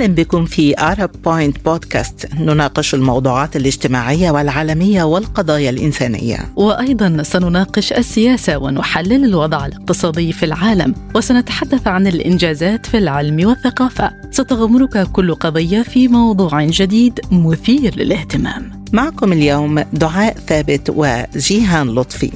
أهلا 0.00 0.14
بكم 0.14 0.44
في 0.44 0.74
Arab 0.74 1.28
Point 1.28 1.64
بودكاست 1.64 2.28
نناقش 2.34 2.94
الموضوعات 2.94 3.56
الاجتماعية 3.56 4.30
والعالمية 4.30 5.02
والقضايا 5.02 5.70
الإنسانية. 5.70 6.38
وأيضا 6.56 7.22
سنناقش 7.22 7.92
السياسة 7.92 8.58
ونحلل 8.58 9.24
الوضع 9.24 9.66
الاقتصادي 9.66 10.32
في 10.32 10.42
العالم 10.42 10.94
وسنتحدث 11.14 11.86
عن 11.88 12.06
الإنجازات 12.06 12.86
في 12.86 12.98
العلم 12.98 13.46
والثقافة. 13.48 14.12
ستغمرك 14.30 15.10
كل 15.12 15.34
قضية 15.34 15.82
في 15.82 16.08
موضوع 16.08 16.64
جديد 16.64 17.20
مثير 17.30 17.96
للاهتمام. 17.96 18.84
معكم 18.92 19.32
اليوم 19.32 19.78
دعاء 19.92 20.36
ثابت 20.46 20.94
وجيهان 20.96 21.88
لطفي. 21.88 22.30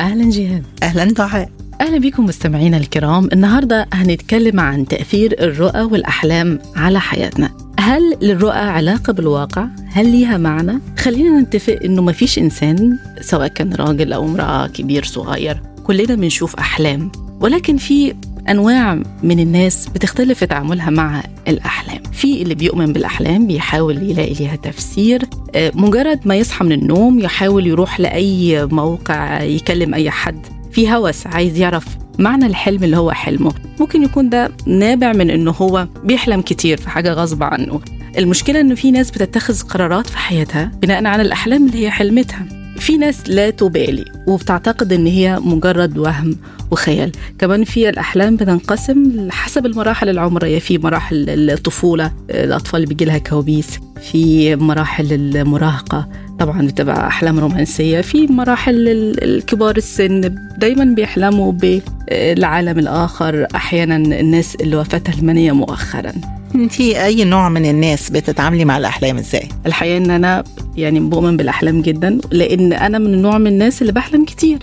أهلا 0.00 0.30
جيهان 0.30 0.62
أهلا 0.82 1.04
دعاء 1.04 1.50
أهلا 1.80 1.98
بكم 1.98 2.24
مستمعينا 2.24 2.76
الكرام. 2.76 3.28
النهاردة 3.32 3.88
هنتكلم 3.92 4.60
عن 4.60 4.86
تأثير 4.86 5.44
الرؤى 5.44 5.82
والأحلام 5.82 6.58
على 6.76 7.00
حياتنا. 7.00 7.50
هل 7.80 8.16
للرؤى 8.22 8.58
علاقة 8.58 9.12
بالواقع؟ 9.12 9.66
هل 9.92 10.10
ليها 10.10 10.38
معنى؟ 10.38 10.78
خلينا 10.98 11.40
نتفق 11.40 11.78
إنه 11.84 12.02
ما 12.02 12.12
فيش 12.12 12.38
إنسان 12.38 12.98
سواء 13.20 13.48
كان 13.48 13.72
راجل 13.72 14.12
أو 14.12 14.24
امرأة 14.24 14.66
كبير 14.66 15.04
صغير 15.04 15.62
كلنا 15.84 16.14
بنشوف 16.14 16.56
أحلام. 16.56 17.12
ولكن 17.40 17.76
في 17.76 18.14
أنواع 18.48 19.02
من 19.22 19.40
الناس 19.40 19.88
بتختلف 19.88 20.38
في 20.38 20.46
تعاملها 20.46 20.90
مع 20.90 21.22
الأحلام. 21.48 22.02
في 22.12 22.42
اللي 22.42 22.54
بيؤمن 22.54 22.92
بالأحلام 22.92 23.46
بيحاول 23.46 24.10
يلاقي 24.10 24.34
ليها 24.34 24.56
تفسير. 24.56 25.22
آه، 25.54 25.72
مجرد 25.74 26.20
ما 26.24 26.36
يصحى 26.36 26.64
من 26.64 26.72
النوم 26.72 27.18
يحاول 27.18 27.66
يروح 27.66 28.00
لأي 28.00 28.66
موقع 28.66 29.42
يكلم 29.42 29.94
أي 29.94 30.10
حد. 30.10 30.46
في 30.72 30.92
هوس 30.92 31.26
عايز 31.26 31.58
يعرف 31.58 31.84
معنى 32.18 32.46
الحلم 32.46 32.84
اللي 32.84 32.96
هو 32.96 33.12
حلمه. 33.12 33.52
ممكن 33.80 34.02
يكون 34.02 34.28
ده 34.28 34.50
نابع 34.66 35.12
من 35.12 35.30
إنه 35.30 35.50
هو 35.50 35.86
بيحلم 36.04 36.40
كتير 36.40 36.76
في 36.76 36.90
حاجة 36.90 37.12
غصب 37.12 37.42
عنه. 37.42 37.80
المشكلة 38.18 38.60
إنه 38.60 38.74
في 38.74 38.90
ناس 38.90 39.10
بتتخذ 39.10 39.62
قرارات 39.62 40.06
في 40.06 40.18
حياتها 40.18 40.72
بناء 40.82 41.04
على 41.06 41.22
الأحلام 41.22 41.66
اللي 41.66 41.84
هي 41.86 41.90
حلمتها. 41.90 42.59
في 42.80 42.96
ناس 42.96 43.28
لا 43.30 43.50
تبالي 43.50 44.04
وبتعتقد 44.26 44.92
إن 44.92 45.06
هي 45.06 45.38
مجرد 45.40 45.98
وهم 45.98 46.36
وخيال. 46.70 47.12
كمان 47.38 47.64
في 47.64 47.88
الأحلام 47.88 48.36
بتنقسم 48.36 49.28
حسب 49.30 49.66
المراحل 49.66 50.08
العمرية. 50.08 50.58
في 50.58 50.78
مراحل 50.78 51.50
الطفولة 51.50 52.12
الأطفال 52.30 52.74
اللي 52.82 52.86
بيجي 52.94 53.04
لها 53.04 53.18
كوابيس 53.18 53.66
في 54.10 54.56
مراحل 54.56 55.12
المراهقة 55.12 56.08
طبعا 56.40 56.66
بتبقى 56.66 57.06
أحلام 57.06 57.38
رومانسية. 57.38 58.00
في 58.00 58.26
مراحل 58.26 58.74
الكبار 59.22 59.76
السن 59.76 60.20
دايما 60.58 60.84
بيحلموا 60.84 61.52
بالعالم 61.52 62.78
الآخر. 62.78 63.46
أحيانا 63.54 63.96
الناس 63.96 64.54
اللي 64.54 64.76
وفاتها 64.76 65.14
المنية 65.14 65.52
مؤخرا. 65.52 66.12
انت 66.54 66.80
أي 66.80 67.24
نوع 67.24 67.48
من 67.48 67.66
الناس 67.66 68.10
بتتعاملي 68.10 68.64
مع 68.64 68.78
الأحلام 68.78 69.18
إزاي؟ 69.18 69.48
الحقيقة 69.66 69.96
إن 69.96 70.10
أنا 70.10 70.44
يعني 70.76 71.00
بؤمن 71.00 71.36
بالأحلام 71.36 71.82
جدا 71.82 72.18
لأن 72.30 72.72
أنا 72.72 72.98
من 72.98 73.14
النوع 73.14 73.38
من 73.38 73.46
الناس 73.46 73.82
اللي 73.82 73.92
بحلم 73.92 74.24
كتير. 74.24 74.58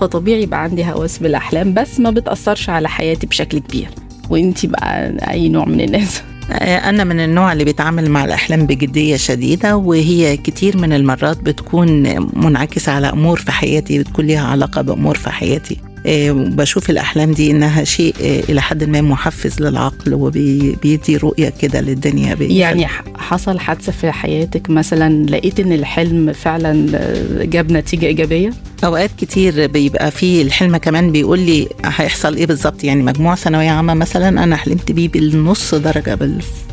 فطبيعي 0.00 0.42
يبقى 0.42 0.62
عندي 0.62 0.84
هوس 0.84 1.18
بالأحلام 1.18 1.74
بس 1.74 2.00
ما 2.00 2.10
بتأثرش 2.10 2.68
على 2.68 2.88
حياتي 2.88 3.26
بشكل 3.26 3.58
كبير. 3.58 3.88
وإنتي 4.30 4.66
بقى 4.66 5.14
أي 5.30 5.48
نوع 5.48 5.64
من 5.64 5.80
الناس. 5.80 6.22
أنا 6.88 7.04
من 7.04 7.20
النوع 7.20 7.52
اللي 7.52 7.64
بيتعامل 7.64 8.10
مع 8.10 8.24
الأحلام 8.24 8.66
بجدية 8.66 9.16
شديدة 9.16 9.76
وهي 9.76 10.36
كتير 10.36 10.76
من 10.76 10.92
المرات 10.92 11.38
بتكون 11.42 11.88
منعكسة 12.44 12.92
على 12.92 13.06
أمور 13.06 13.38
في 13.40 13.52
حياتي 13.52 13.98
بتكون 13.98 14.26
لها 14.26 14.46
علاقة 14.46 14.82
بأمور 14.82 15.16
في 15.16 15.30
حياتي 15.30 15.78
آه، 16.06 16.32
بشوف 16.32 16.90
الأحلام 16.90 17.32
دي 17.32 17.50
إنها 17.50 17.84
شيء 17.84 18.14
آه، 18.22 18.40
إلى 18.40 18.60
حد 18.62 18.84
ما 18.84 19.00
محفز 19.00 19.62
للعقل 19.62 20.14
وبيدي 20.14 21.16
رؤية 21.16 21.52
كده 21.60 21.80
للدنيا 21.80 22.36
يعني 22.40 22.86
حصل 23.14 23.58
حادثة 23.58 23.92
في 23.92 24.12
حياتك 24.12 24.70
مثلا 24.70 25.26
لقيت 25.26 25.60
إن 25.60 25.72
الحلم 25.72 26.32
فعلا 26.32 26.86
جاب 27.44 27.72
نتيجة 27.72 28.06
إيجابية؟ 28.06 28.50
أوقات 28.84 29.10
كتير 29.18 29.66
بيبقى 29.66 30.10
في 30.10 30.42
الحلم 30.42 30.76
كمان 30.76 31.12
بيقول 31.12 31.38
لي 31.38 31.68
هيحصل 31.84 32.36
إيه 32.36 32.46
بالظبط؟ 32.46 32.84
يعني 32.84 33.02
مجموع 33.02 33.34
ثانوية 33.34 33.70
عامة 33.70 33.94
مثلا 33.94 34.28
أنا 34.44 34.56
حلمت 34.56 34.92
بيه 34.92 35.08
بالنص 35.08 35.74
درجة 35.74 36.18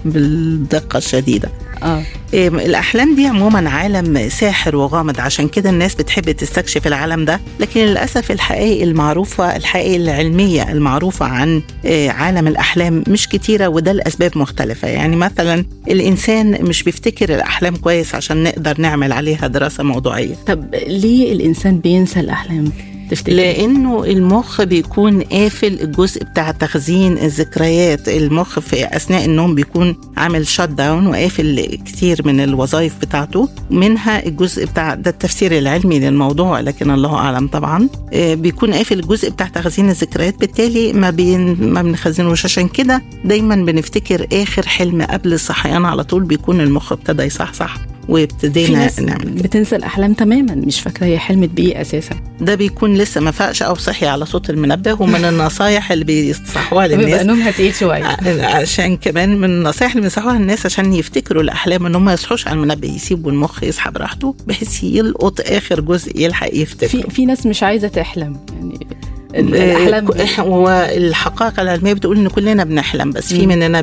بالدقة 0.06 0.98
الشديدة. 0.98 1.50
آه. 1.84 2.04
إيه 2.34 2.48
الأحلام 2.48 3.16
دي 3.16 3.26
عموما 3.28 3.70
عالم 3.70 4.30
ساحر 4.30 4.76
وغامض 4.76 5.20
عشان 5.20 5.48
كده 5.48 5.70
الناس 5.70 5.96
بتحب 5.96 6.32
تستكشف 6.32 6.88
العالم 6.88 7.26
ده. 7.26 7.40
لكن 7.60 7.80
للأسف 7.80 8.32
الحقائق 8.32 8.82
المعروفة 8.82 9.56
الحقائق 9.56 9.96
العلمية 9.96 10.72
المعروفة 10.72 11.26
عن 11.26 11.62
إيه 11.86 12.10
عالم 12.12 12.48
الأحلام 12.48 13.04
مش 13.08 13.28
كتيرة 13.28 13.68
وده 13.68 13.92
لأسباب 13.92 14.38
مختلفة. 14.38 14.88
يعني 14.88 15.16
مثلا 15.16 15.66
الإنسان 15.88 16.64
مش 16.66 16.84
بيفتكر 16.84 17.36
الأحلام 17.36 17.76
كويس 17.76 18.16
عشان 18.16 18.44
نقدر 18.44 18.82
نعمل 18.82 19.12
عليها 19.12 19.48
دراسة 19.48 19.84
موضوعية. 19.84 20.36
طب 20.48 20.76
ليه 20.88 21.34
الإنسان 21.34 21.80
بينسى 22.00 22.20
الأحلام. 22.20 22.72
تفتكر؟ 23.12 23.34
لأنه 23.34 24.04
المخ 24.04 24.62
بيكون 24.62 25.22
قافل 25.22 25.82
الجزء 25.82 26.24
بتاع 26.24 26.52
تخزين 26.52 27.18
الذكريات 27.18 28.10
المخ 28.10 28.60
في 28.60 28.96
أثناء 28.96 29.26
النوم 29.26 29.56
بيكون 29.56 29.96
عامل 30.18 30.48
شات 30.48 30.70
داون 30.70 31.08
وقافل 31.08 31.78
كتير 31.86 32.22
من 32.26 32.40
الوظائف 32.40 32.96
بتاعته. 33.02 33.50
منها 33.70 34.26
الجزء 34.26 34.66
بتاع 34.66 34.96
ده 34.96 35.12
التفسير 35.12 35.58
العلمي 35.58 36.00
للموضوع 36.00 36.60
لكن 36.60 36.92
الله 36.92 37.16
أعلم 37.16 37.48
طبعا. 37.48 37.90
آه، 38.14 38.34
بيكون 38.36 38.74
قافل 38.74 39.00
الجزء 39.00 39.30
بتاع 39.30 39.48
تخزين 39.48 39.90
الذكريات. 39.90 40.40
بالتالي 40.40 40.94
ما 40.94 41.10
بين 41.10 41.72
ما 41.74 41.82
بنخزنوش. 41.82 42.46
عشان 42.46 42.68
كده 42.68 43.04
دايما 43.26 43.56
بنفتكر 43.56 44.28
آخر 44.34 44.68
حلم 44.68 45.02
قبل 45.02 45.34
الصحيان 45.34 45.86
على 45.86 46.04
طول 46.04 46.24
بيكون 46.24 46.62
المخ 46.62 46.92
ابتدى 46.92 47.24
يصحصح. 47.24 47.89
وابتدينا 48.10 48.90
نعمل. 49.02 49.30
بتنسى 49.30 49.76
الأحلام 49.76 50.14
تماما 50.14 50.56
مش 50.56 50.82
فاكرة 50.82 51.06
هي 51.06 51.20
حلمت 51.20 51.50
بإيه 51.50 51.82
أساسا. 51.82 52.16
ده 52.42 52.56
بيكون 52.56 52.98
لسه 52.98 53.22
ما 53.22 53.32
فاقش 53.32 53.64
أو 53.64 53.76
صحي 53.76 54.08
على 54.08 54.26
صوت 54.26 54.50
المنبه 54.50 55.02
ومن 55.02 55.26
النصايح 55.26 55.92
اللي 55.92 56.04
بيصحوها 56.06 56.88
للناس. 56.88 57.06
بيبقى 57.06 57.24
نومها 57.24 57.52
تقيل 57.52 57.76
شوية. 57.76 58.06
عشان 58.46 58.98
كمان 58.98 59.38
من 59.38 59.50
النصايح 59.50 59.92
اللي 59.92 60.02
بيصحوها 60.04 60.40
للناس 60.40 60.66
عشان 60.66 60.94
يفتكروا 60.94 61.42
الأحلام 61.44 61.86
إن 61.86 61.96
هم 61.96 62.06
ما 62.06 62.14
يصحوش 62.14 62.48
على 62.48 62.56
المنبه 62.56 62.88
يسيبوا 62.88 63.32
المخ 63.32 63.64
يصحى 63.64 63.92
براحته 63.92 64.36
بحيث 64.48 64.84
يلقط 64.84 65.42
آخر 65.42 65.82
جزء 65.82 66.20
يلحق 66.20 66.50
يفتكر 66.54 66.88
في 66.88 67.04
في 67.10 67.26
ناس 67.26 67.46
مش 67.46 67.64
عايزة 67.64 67.88
تحلم 67.88 68.38
يعني 68.54 68.88
الأحلام 69.36 70.50
والحقائق 70.50 71.60
العلمية 71.60 71.94
بتقول 71.94 72.18
إن 72.18 72.28
كلنا 72.28 72.64
بنحلم 72.64 73.12
بس 73.12 73.34
في 73.34 73.48
مننا 73.48 73.82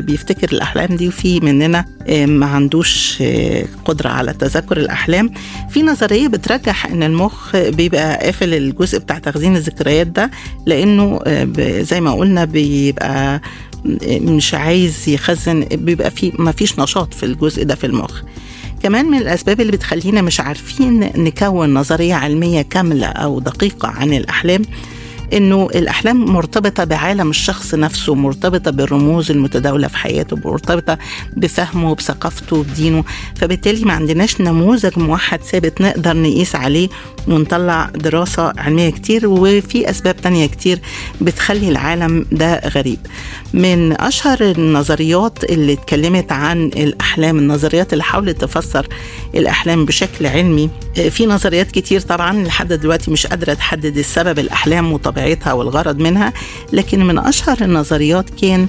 بيفتكر 0.00 0.48
الأحلام 0.52 0.96
دي 0.96 1.08
وفي 1.08 1.40
مننا 1.40 1.84
آه، 2.08 2.26
ما 2.26 2.46
عندوش 2.46 3.18
آه، 3.22 3.64
قدرة 3.84 4.08
على 4.08 4.32
تذكر 4.32 4.76
الأحلام. 4.76 5.30
في 5.70 5.82
نظرية 5.82 6.28
بترجح 6.28 6.86
إن 6.86 7.02
المخ 7.02 7.56
بيبقى 7.56 8.16
قافل 8.24 8.54
الجزء 8.54 8.98
بتاع 8.98 9.18
تخزين 9.18 9.56
الذكريات 9.56 10.06
ده 10.06 10.30
لأنه 10.66 11.20
زي 11.82 12.00
ما 12.00 12.12
قلنا 12.12 12.44
بيبقى 12.44 13.40
مش 14.10 14.54
عايز 14.54 15.08
يخزن 15.08 15.60
بيبقى 15.72 16.10
في 16.10 16.32
ما 16.38 16.52
فيش 16.52 16.78
نشاط 16.78 17.14
في 17.14 17.22
الجزء 17.26 17.64
ده 17.64 17.74
في 17.74 17.86
المخ. 17.86 18.22
كمان 18.82 19.06
من 19.06 19.18
الأسباب 19.18 19.60
اللي 19.60 19.72
بتخلينا 19.72 20.22
مش 20.22 20.40
عارفين 20.40 21.00
نكون 21.16 21.74
نظرية 21.74 22.14
علمية 22.14 22.62
كاملة 22.62 23.06
أو 23.06 23.40
دقيقة 23.40 23.88
عن 23.88 24.12
الأحلام 24.12 24.62
إنه 25.32 25.68
الأحلام 25.74 26.24
مرتبطة 26.24 26.84
بعالم 26.84 27.30
الشخص 27.30 27.74
نفسه 27.74 28.14
مرتبطة 28.14 28.70
بالرموز 28.70 29.30
المتداولة 29.30 29.88
في 29.88 29.96
حياته 29.98 30.36
مرتبطة 30.44 30.98
بفهمه 31.36 31.94
بثقافته 31.94 32.62
بدينه. 32.62 33.04
فبالتالي 33.36 33.84
ما 33.84 33.92
عندناش 33.92 34.40
نموذج 34.40 34.98
موحد 34.98 35.40
ثابت 35.42 35.80
نقدر 35.80 36.16
نقيس 36.16 36.54
عليه 36.56 36.88
ونطلع 37.28 37.90
دراسة 37.94 38.52
علمية 38.58 38.90
كتير 38.90 39.28
وفي 39.28 39.90
أسباب 39.90 40.16
تانية 40.16 40.46
كتير 40.46 40.78
بتخلي 41.20 41.68
العالم 41.68 42.26
ده 42.32 42.60
غريب. 42.68 42.98
من 43.54 44.00
أشهر 44.00 44.38
النظريات 44.40 45.44
اللي 45.44 45.72
اتكلمت 45.72 46.32
عن 46.32 46.66
الأحلام 46.66 47.38
النظريات 47.38 47.92
اللي 47.92 48.04
حاولت 48.04 48.40
تفسر 48.40 48.86
الأحلام 49.34 49.84
بشكل 49.84 50.26
علمي 50.26 50.70
في 51.10 51.26
نظريات 51.26 51.70
كتير 51.70 52.00
طبعا 52.00 52.42
لحد 52.44 52.72
دلوقتي 52.72 53.10
مش 53.10 53.26
قادرة 53.26 53.54
تحدد 53.54 53.96
السبب 53.98 54.38
الأحلام 54.38 54.92
وطبيعة 54.92 55.19
طبيعتها 55.20 55.52
والغرض 55.52 55.98
منها 55.98 56.32
لكن 56.72 57.06
من 57.06 57.18
أشهر 57.18 57.58
النظريات 57.60 58.30
كان 58.30 58.66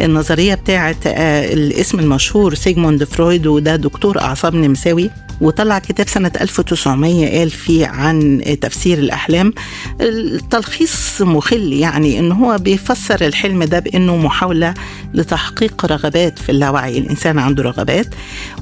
النظرية 0.00 0.54
بتاعة 0.54 0.96
آه، 1.06 1.52
الاسم 1.52 1.98
المشهور 1.98 2.54
سيجموند 2.54 3.04
فرويد 3.04 3.46
وده 3.46 3.76
دكتور 3.76 4.20
أعصاب 4.20 4.54
نمساوي. 4.54 5.10
وطلع 5.40 5.78
كتاب 5.78 6.08
سنة 6.08 6.32
1900 6.40 7.38
قال 7.38 7.50
فيه 7.50 7.86
عن 7.86 8.42
تفسير 8.60 8.98
الأحلام. 8.98 9.52
التلخيص 10.00 11.22
مخل 11.22 11.72
يعني 11.72 12.18
إن 12.18 12.32
هو 12.32 12.58
بيفسر 12.58 13.26
الحلم 13.26 13.64
ده 13.64 13.78
بإنه 13.78 14.16
محاولة 14.16 14.74
لتحقيق 15.14 15.86
رغبات 15.86 16.38
في 16.38 16.52
اللاوعي. 16.52 16.98
الإنسان 16.98 17.38
عنده 17.38 17.62
رغبات 17.62 18.06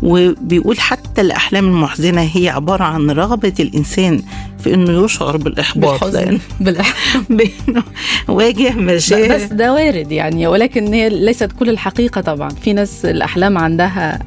وبيقول 0.02 0.80
حتى 0.80 1.20
الأحلام 1.20 1.64
المحزنة 1.64 2.30
هي 2.34 2.48
عبارة 2.48 2.84
عن 2.84 3.10
رغبة 3.10 3.54
الإنسان 3.60 4.22
في 4.62 4.74
إنه 4.74 5.04
يشعر 5.04 5.36
بالإحباط 5.36 6.04
لأن 6.04 6.40
بإنه 7.30 7.82
واجه 8.28 8.72
مشاهد 8.72 9.32
بس 9.32 9.42
ده 9.42 9.72
وارد 9.72 10.12
يعني 10.12 10.46
ولكن 10.46 10.94
هي 10.94 11.08
ليست 11.08 11.52
كل 11.58 11.68
الحقيقة 11.68 12.20
طبعا. 12.20 12.48
في 12.48 12.72
ناس 12.72 13.04
الأحلام 13.04 13.58
عندها 13.58 14.18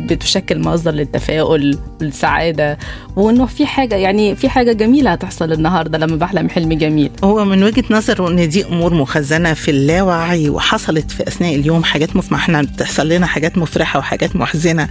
بتشكل 0.00 0.58
مصدر 0.58 0.90
للتفاؤل. 0.90 1.47
السعادة. 1.56 2.78
وإنه 3.16 3.46
في 3.46 3.66
حاجة 3.66 3.94
يعني 3.94 4.36
في 4.36 4.48
حاجة 4.48 4.72
جميلة 4.72 5.12
هتحصل 5.12 5.52
النهارده 5.52 5.98
لما 5.98 6.16
بحلم 6.16 6.48
حلم 6.48 6.72
جميل. 6.72 7.10
هو 7.24 7.44
من 7.44 7.62
وجهة 7.62 7.84
نظره 7.90 8.28
إن 8.28 8.48
دي 8.48 8.64
أمور 8.64 8.94
مخزنة 8.94 9.52
في 9.54 9.70
اللاوعي 9.70 10.50
وحصلت 10.50 11.10
في 11.10 11.28
أثناء 11.28 11.54
اليوم 11.54 11.84
حاجات 11.84 12.16
مف... 12.16 12.34
إحنا 12.34 12.62
بتحصل 12.62 13.08
لنا 13.08 13.26
حاجات 13.26 13.58
مفرحة 13.58 13.98
وحاجات 13.98 14.36
محزنة. 14.36 14.88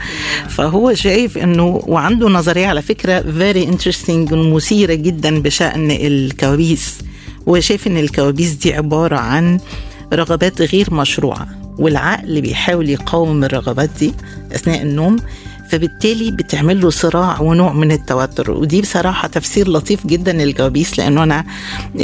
فهو 0.50 0.94
شايف 0.94 1.38
إنه 1.38 1.82
وعنده 1.88 2.30
نظرية 2.30 2.68
على 2.68 2.82
فكرة 2.82 3.22
very 3.22 3.64
interesting 3.64 4.34
مثيره 4.34 4.94
جدا 4.94 5.42
بشأن 5.42 5.92
الكوابيس. 5.92 6.98
هو 7.50 7.60
شايف 7.60 7.88
إن 7.88 7.98
الكوابيس 7.98 8.52
دي 8.52 8.74
عبارة 8.74 9.16
عن 9.18 9.60
رغبات 10.14 10.62
غير 10.62 10.94
مشروعة 10.94 11.48
والعقل 11.78 12.42
بيحاول 12.42 12.90
يقاوم 12.90 13.44
الرغبات 13.44 13.90
دي 14.00 14.14
أثناء 14.56 14.82
النوم. 14.82 15.16
فبالتالي 15.70 16.32
بتعمل 16.32 16.82
له 16.82 16.90
صراع 16.90 17.42
ونوع 17.42 17.74
من 17.74 17.92
التوتر. 17.92 18.52
ودي 18.52 18.82
بصراحة 18.82 19.28
تفسير 19.28 19.70
لطيف 19.70 20.08
جدا 20.08 20.34
للكوابيس 20.34 21.00
لأنه 21.00 21.24
أنا 21.24 21.44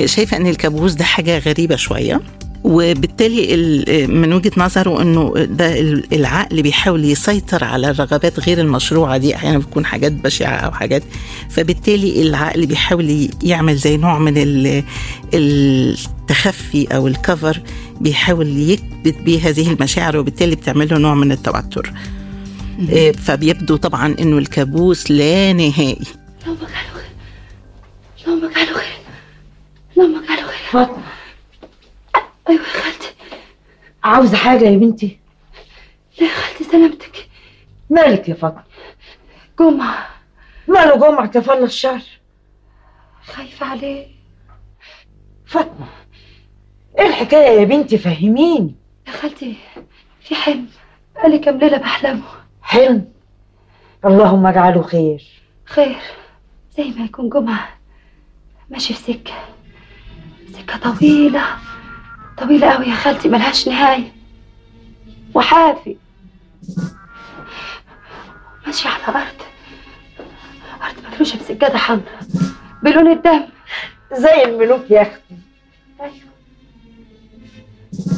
شايفة 0.06 0.38
إن 0.38 0.48
الكابوس 0.48 0.94
ده 0.94 1.04
حاجة 1.04 1.40
غريبة 1.40 1.76
شوية. 1.76 2.22
وبالتالي 2.64 4.08
من 4.08 4.34
وجهة 4.34 4.52
نظره 4.58 5.02
إنه 5.02 5.34
ده 5.38 5.80
العقل 6.14 6.62
بيحاول 6.62 7.06
يسيطر 7.06 7.64
على 7.64 7.90
الرغبات 7.90 8.40
غير 8.40 8.60
المشروعة 8.60 9.18
دي 9.18 9.36
أحيانا 9.36 9.58
بتكون 9.58 9.86
حاجات 9.86 10.12
بشعة 10.12 10.56
أو 10.56 10.72
حاجات. 10.72 11.04
فبالتالي 11.50 12.22
العقل 12.22 12.66
بيحاول 12.66 13.30
يعمل 13.44 13.76
زي 13.76 13.98
نوع 13.98 14.20
من 14.20 14.34
التخفي 15.34 16.96
أو 16.96 17.08
الكفر 17.08 17.62
بيحاول 18.02 18.58
يكبت 18.58 19.18
بيه 19.26 19.50
هذه 19.50 19.74
المشاعر 19.74 20.18
وبالتالي 20.18 20.56
بتعمل 20.56 20.90
له 20.90 20.98
نوع 20.98 21.14
من 21.14 21.32
التوتر. 21.32 21.94
فبيبدو 23.18 23.76
طبعا 23.76 24.16
إنه 24.20 24.38
الكابوس 24.38 25.12
لا 25.12 25.54
نهائي. 25.54 26.00
اللهم 26.46 26.66
اجعله 26.66 26.94
خير. 26.94 27.12
اللهم 28.28 28.46
اجعله 28.46 28.74
خير. 28.74 28.98
اللهم 29.98 30.24
اجعله 30.24 30.48
خير. 30.48 30.72
فاطمة. 30.72 31.04
أيوه 32.50 32.62
يا 32.62 32.68
خالتي. 32.68 33.14
عاوزة 34.04 34.38
حاجة 34.38 34.66
يا 34.66 34.78
بنتي؟ 34.78 35.20
لا 36.20 36.28
يا 36.28 36.34
خالتي 36.34 36.64
سلامتك. 36.64 37.28
مالك 37.90 38.30
يا 38.30 38.34
فاطمة؟ 38.34 38.64
جمعة. 39.60 40.08
ماله 40.68 40.96
جمعة 40.96 41.28
كفل 41.28 41.64
الشر 41.64 42.02
خايفة 43.26 43.66
عليه. 43.66 44.08
فاطمة 45.46 45.88
إيه 47.00 47.08
الحكاية 47.08 47.60
يا 47.60 47.66
بنتي؟ 47.66 47.98
فهميني. 47.98 48.76
يا 49.08 49.12
خالتي 49.12 49.56
في 50.22 50.36
حلم. 50.36 50.68
بقالي 51.16 51.38
كام 51.40 51.60
ليلة 51.60 51.78
بحلمه 51.78 52.43
حلم. 52.74 53.06
اللهم 54.06 54.46
اجعله 54.46 54.82
خير. 54.82 55.24
خير. 55.66 56.02
زي 56.78 56.84
ما 56.98 57.06
يكون 57.06 57.30
جمعة. 57.30 57.70
ماشي 58.70 58.94
في 58.94 59.00
سكة. 59.14 59.34
سكة 60.54 60.78
طويلة. 60.78 61.44
طويلة 62.38 62.70
أوي 62.70 62.86
يا 62.86 62.96
خالتي 62.96 63.30
ملهاش 63.30 63.68
نهاية. 63.68 64.12
وحافي. 65.34 65.98
ماشي 68.66 68.88
على 68.88 69.04
أرض. 69.08 69.42
أرض 70.84 70.96
مفروشة 71.08 71.40
بسجادة 71.40 71.78
حمراء 71.78 72.24
بلون 72.84 73.12
الدم. 73.12 73.44
زي 74.14 74.44
الملوك 74.44 74.92
يا 74.92 75.02
أختي. 75.02 75.38
أيوة. 76.02 76.14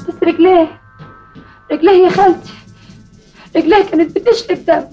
بس 0.08 0.24
رجليه. 0.24 0.81
رجليه 1.72 2.04
يا 2.06 2.10
خالتي. 2.10 2.54
رجليه 3.56 3.84
كانت 3.86 4.16
بتشرب 4.18 4.66
دم 4.66 4.84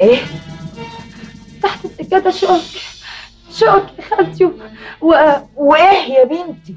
إيه؟ 0.00 0.18
تحت 1.62 1.84
السجادة 1.84 2.30
شوك 2.30 2.62
شوك 3.52 3.86
يا 3.98 4.04
خالتي. 4.10 4.44
و... 4.44 4.52
و... 5.00 5.14
وإيه 5.56 6.12
يا 6.12 6.24
بنتي؟ 6.24 6.74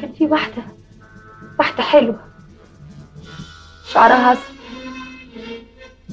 كان 0.00 0.12
في 0.18 0.26
واحدة. 0.26 0.62
واحدة 1.58 1.82
حلوة. 1.82 2.20
شعرها 3.92 4.32
أصفر. 4.32 4.52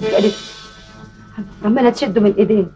كانت 0.01 0.33
عمالة 1.65 1.89
تشده 1.89 2.21
من 2.21 2.33
إيديه 2.33 2.67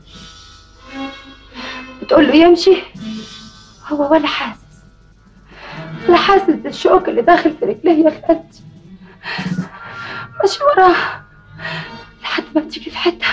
بتقول 2.02 2.28
له 2.28 2.36
يمشي. 2.36 2.78
هو 3.88 4.12
ولا 4.12 4.28
حاسس 4.28 4.59
ولا 6.08 6.18
حاسس 6.18 6.50
بالشوك 6.50 7.10
اللي 7.10 7.22
داخل 7.22 7.56
في 7.60 7.66
رجليه 7.66 8.06
يا 8.06 8.22
خالتي 8.28 8.64
ماشي 10.40 10.64
وراها 10.64 11.24
لحد 12.22 12.44
ما 12.56 12.62
بتيجي 12.62 12.90
في 12.90 12.98
حتة 12.98 13.28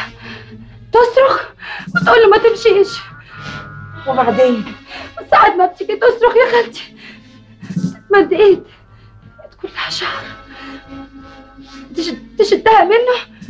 تصرخ 0.92 1.42
وتقول 1.94 2.18
له 2.22 2.28
ما 2.28 2.38
تمشيش. 2.38 2.98
وبعدين 4.06 4.64
ساعة 5.30 5.56
ما 5.56 5.66
بتيجي 5.66 5.96
تصرخ 5.96 6.34
يا 6.36 6.52
خالتي 6.52 6.96
تتمد 7.74 8.32
ايد 8.32 8.62
كلها 9.62 9.90
شعر. 9.90 10.24
تشد 11.96 12.36
تشدها 12.38 12.84
منه 12.84 13.46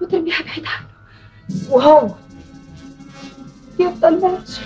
وترميها 0.00 0.42
بعيد 0.42 0.66
عنه. 0.66 0.86
وهو 1.70 2.14
يفضل 3.78 4.20
ماشي. 4.20 4.60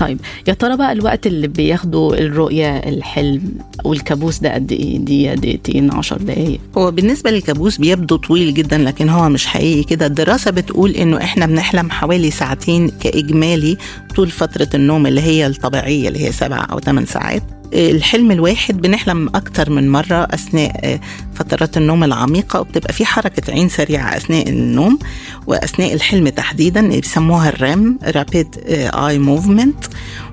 طيب 0.00 0.20
يا 0.48 0.52
ترى 0.54 0.76
بقى 0.76 0.92
الوقت 0.92 1.26
اللي 1.26 1.48
بياخده 1.48 2.14
الرؤية 2.18 2.76
الحلم 2.76 3.42
والكابوس 3.84 4.38
ده 4.38 4.54
قد 4.54 4.72
إيه؟ 4.72 4.98
دقيقة 4.98 5.34
دقيقتين 5.34 5.92
عشر 5.92 6.16
دقايق؟ 6.16 6.60
هو 6.78 6.90
بالنسبة 6.90 7.30
للكابوس 7.30 7.76
بيبدو 7.78 8.16
طويل 8.16 8.54
جدا 8.54 8.78
لكن 8.78 9.08
هو 9.08 9.28
مش 9.28 9.46
حقيقي 9.46 9.84
كده. 9.84 10.06
الدراسة 10.06 10.50
بتقول 10.50 10.90
إنه 10.90 11.16
إحنا 11.16 11.46
بنحلم 11.46 11.90
حوالي 11.90 12.30
ساعتين 12.30 12.88
كإجمالي 12.88 13.76
طول 14.16 14.30
فترة 14.30 14.68
النوم 14.74 15.06
اللي 15.06 15.20
هي 15.20 15.46
الطبيعية 15.46 16.08
اللي 16.08 16.26
هي 16.26 16.32
سبع 16.32 16.66
أو 16.72 16.80
ثمان 16.80 17.06
ساعات. 17.06 17.42
الحلم 17.74 18.30
الواحد 18.30 18.80
بنحلم 18.80 19.28
أكتر 19.28 19.70
من 19.70 19.90
مرة 19.92 20.28
أثناء 20.30 21.00
فترات 21.34 21.76
النوم 21.76 22.04
العميقة 22.04 22.60
وبتبقى 22.60 22.92
في 22.92 23.04
حركة 23.04 23.52
عين 23.52 23.68
سريعة 23.68 24.16
أثناء 24.16 24.48
النوم 24.48 24.98
وأثناء 25.46 25.94
الحلم 25.94 26.28
تحديدا 26.28 26.88
بيسموها 26.88 27.48
الرام 27.48 27.98
رابيد 28.04 28.56
اي 28.68 29.18
موفمنت 29.18 29.84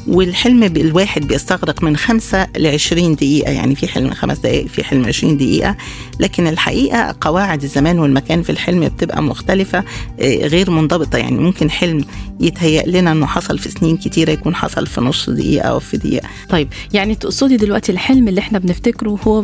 والحلم 0.08 0.64
الواحد 0.64 1.28
بيستغرق 1.28 1.84
من 1.84 1.98
خمسة 1.98 2.48
ل 2.58 2.68
20 2.68 3.16
دقيقة 3.16 3.52
يعني 3.52 3.76
في 3.76 3.88
حلم 3.88 4.10
خمس 4.14 4.38
دقائق 4.40 4.68
في 4.68 4.84
حلم 4.84 5.06
20 5.06 5.38
دقيقة. 5.38 5.76
لكن 6.20 6.48
الحقيقة 6.48 7.16
قواعد 7.22 7.64
الزمان 7.64 8.00
والمكان 8.00 8.42
في 8.44 8.50
الحلم 8.50 8.88
بتبقى 8.88 9.24
مختلفة 9.24 9.84
غير 10.22 10.70
منضبطة. 10.72 11.18
يعني 11.18 11.38
ممكن 11.38 11.72
حلم 11.72 12.06
يتهيأ 12.40 12.84
لنا 12.88 13.12
إنه 13.12 13.26
حصل 13.26 13.58
في 13.58 13.70
سنين 13.70 13.98
كتيرة 13.98 14.32
يكون 14.32 14.56
حصل 14.56 14.88
في 14.88 15.02
نص 15.02 15.30
دقيقة 15.30 15.68
أو 15.68 15.80
في 15.80 15.98
دقيقة. 15.98 16.30
طيب 16.50 16.68
يعني 16.94 17.16
تقصدي 17.16 17.58
دلوقتي 17.58 17.92
الحلم 17.92 18.28
اللي 18.28 18.40
إحنا 18.40 18.60
بنفتكره 18.60 19.20
هو 19.28 19.44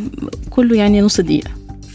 كله 0.49 0.75
يعني 0.77 1.01
نص 1.01 1.21
دقيقة؟ 1.21 1.51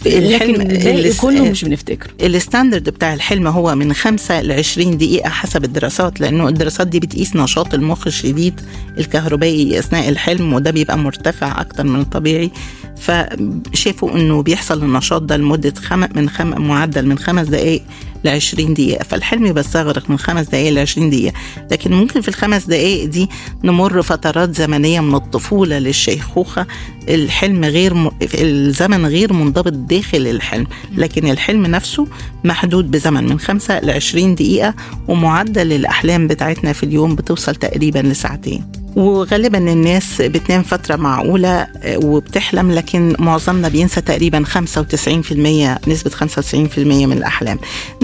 الحلم 0.07 0.55
لكن 0.55 0.71
الباقي 0.71 1.13
كله 1.13 1.43
مش 1.51 1.65
بنفتكره. 1.65 2.11
الستاندرد 2.23 2.91
بتاع 2.91 3.15
الحلم 3.15 3.47
هو 3.47 3.75
من 3.75 3.93
5 3.93 4.41
ل 4.41 4.53
20 4.53 4.97
دقيقة 4.99 5.29
حسب 5.31 5.65
الدراسات 5.65 6.21
لأنه 6.21 6.49
الدراسات 6.49 6.87
دي 6.87 7.01
بتقيس 7.01 7.37
نشاط 7.37 7.75
المخ 7.75 8.07
الشديد 8.07 8.61
الكهربائي 8.99 9.79
أثناء 9.79 10.09
الحلم 10.09 10.53
وده 10.53 10.71
بيبقى 10.71 10.99
مرتفع 10.99 11.61
أكتر 11.61 11.85
من 11.85 12.01
الطبيعي. 12.01 12.51
فشافوا 12.97 14.11
إنه 14.17 14.43
بيحصل 14.43 14.83
النشاط 14.83 15.23
ده 15.23 15.37
لمدة 15.37 15.75
خم... 15.81 16.01
من 16.15 16.29
خم... 16.31 16.63
معدل 16.63 17.07
من 17.07 17.19
خمس 17.19 17.47
دقائق 17.49 17.83
ل 18.25 18.29
20 18.29 18.75
دقيقة. 18.75 19.05
فالحلم 19.05 19.53
بيستغرق 19.53 20.11
من 20.11 20.19
خمس 20.19 20.47
دقائق 20.47 20.73
ل 20.73 20.79
20 20.79 21.11
دقيقة. 21.11 21.35
لكن 21.71 21.93
ممكن 21.93 22.21
في 22.21 22.29
الخمس 22.29 22.65
دقائق 22.65 23.05
دي 23.05 23.29
نمر 23.65 24.03
فترات 24.03 24.55
زمنية 24.57 25.01
من 25.01 25.15
الطفولة 25.15 25.79
للشيخوخة. 25.79 26.67
الحلم 27.09 27.65
غير 27.65 27.95
م... 27.95 28.11
الزمن 28.35 29.07
غير 29.07 29.33
منضبط 29.33 29.73
داخل 29.73 30.27
الحلم. 30.27 30.67
لكن 30.97 31.31
الحلم 31.31 31.67
نفسه 31.67 32.07
محدود 32.45 32.91
بزمن 32.91 33.25
من 33.25 33.39
خمسة 33.41 33.81
ل 33.81 33.91
20 33.91 34.35
دقيقة 34.35 34.75
ومعدل 35.09 35.73
الأحلام 35.73 36.27
بتاعتنا 36.29 36.73
في 36.73 36.83
اليوم 36.83 37.15
بتوصل 37.15 37.55
تقريبا 37.55 37.99
لساعتين. 37.99 38.65
وغالبا 38.97 39.59
الناس 39.59 40.23
بتنام 40.23 40.63
فترة 40.63 40.97
معقولة 40.97 41.49
آه، 41.49 41.99
وبتحلم 42.05 42.73
لكن 42.73 43.15
معظمنا 43.19 43.69
بينسى 43.69 44.01
تقريبا 44.01 44.45
95% 44.45 45.89
نسبة 45.89 46.11
95% 46.11 46.79
من 47.07 47.13
الأحلام. 47.13 47.59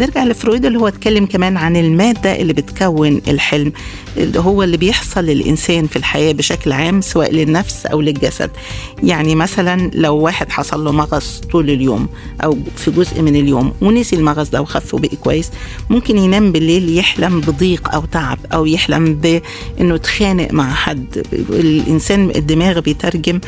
نرجع 0.05 0.25
لفرويد 0.25 0.65
اللي 0.65 0.79
هو 0.79 0.89
اتكلم 0.89 1.27
كمان 1.27 1.57
عن 1.57 1.77
المادة 1.77 2.37
اللي 2.37 2.53
بتكون 2.53 3.21
الحلم 3.29 3.73
اللي 4.17 4.41
هو 4.41 4.63
اللي 4.63 4.77
بيحصل 4.77 5.25
للإنسان 5.25 5.87
في 5.87 5.97
الحياة 5.97 6.33
بشكل 6.33 6.73
عام 6.73 7.01
سواء 7.01 7.33
للنفس 7.33 7.87
أو 7.87 8.01
للجسد. 8.01 8.51
يعني 9.03 9.35
مثلا 9.35 9.91
لو 9.95 10.17
واحد 10.17 10.51
حصل 10.51 10.85
له 10.85 10.93
مغص 10.93 11.41
طول 11.53 11.71
اليوم 11.71 12.09
أو 12.45 12.59
في 12.77 12.91
جزء 12.91 13.23
من 13.23 13.37
اليوم 13.37 13.73
ونسي 13.81 14.17
المغص 14.17 14.49
ده 14.51 14.63
وخف 14.63 14.95
وبقي 14.95 15.17
كويس 15.17 15.51
ممكن 15.91 16.19
ينام 16.19 16.53
بالليل 16.53 16.99
يحلم 16.99 17.41
بضيق 17.41 17.95
أو 17.95 18.05
تعب 18.05 18.39
أو 18.53 18.67
يحلم 18.67 19.15
بأنه 19.15 19.95
اتخانق 19.95 20.53
مع 20.53 20.75
حد. 20.75 21.23
الإنسان 21.51 22.31
الدماغ 22.31 22.81
بيترجم 22.81 23.41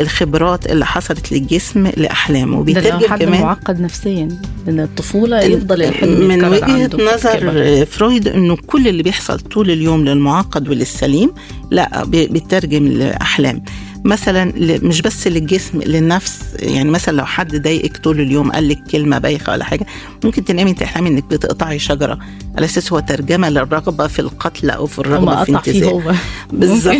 الخبرات 0.00 0.66
اللي 0.66 0.86
حصلت 0.86 1.32
للجسم 1.32 1.86
لأحلامه. 1.96 2.58
وبيترجم 2.58 3.08
حد 3.08 3.22
كمان 3.24 3.40
معقد 3.40 3.80
نفسيا 3.80 4.28
من 4.66 4.80
الطفولة 4.80 5.40
يفضل 5.40 5.82
الحلم 5.82 6.03
من 6.06 6.44
وجهة 6.44 6.90
نظر 7.14 7.86
فرويد 7.86 8.28
إنه 8.28 8.56
كل 8.66 8.88
اللي 8.88 9.02
بيحصل 9.02 9.40
طول 9.40 9.70
اليوم 9.70 10.04
للمعقد 10.04 10.68
وللسليم 10.68 11.30
لا 11.70 12.04
بيترجم 12.04 12.88
لأحلام. 12.88 13.64
مثلا 14.06 14.52
مش 14.58 15.02
بس 15.02 15.26
للجسم 15.26 15.80
للنفس. 15.82 16.38
يعني 16.58 16.90
مثلا 16.90 17.16
لو 17.16 17.24
حد 17.24 17.56
ضايقك 17.62 17.96
طول 17.96 18.20
اليوم 18.20 18.52
قال 18.52 18.68
لك 18.68 18.78
كلمة 18.90 19.18
بايخة 19.18 19.52
ولا 19.52 19.64
حاجة 19.64 19.86
ممكن 20.24 20.44
تنامي 20.44 20.74
تحلمي 20.74 21.08
إنك 21.08 21.24
بتقطعي 21.24 21.78
شجرة. 21.78 22.18
على 22.56 22.64
أساس 22.64 22.92
هو 22.92 22.98
ترجمة 22.98 23.48
للرغبة 23.48 24.06
في 24.06 24.18
القتل 24.18 24.70
أو 24.70 24.86
في 24.86 24.98
الرغبة 24.98 25.44
في 25.44 25.52
انتزاع. 25.52 26.14
بالظبط. 26.52 26.96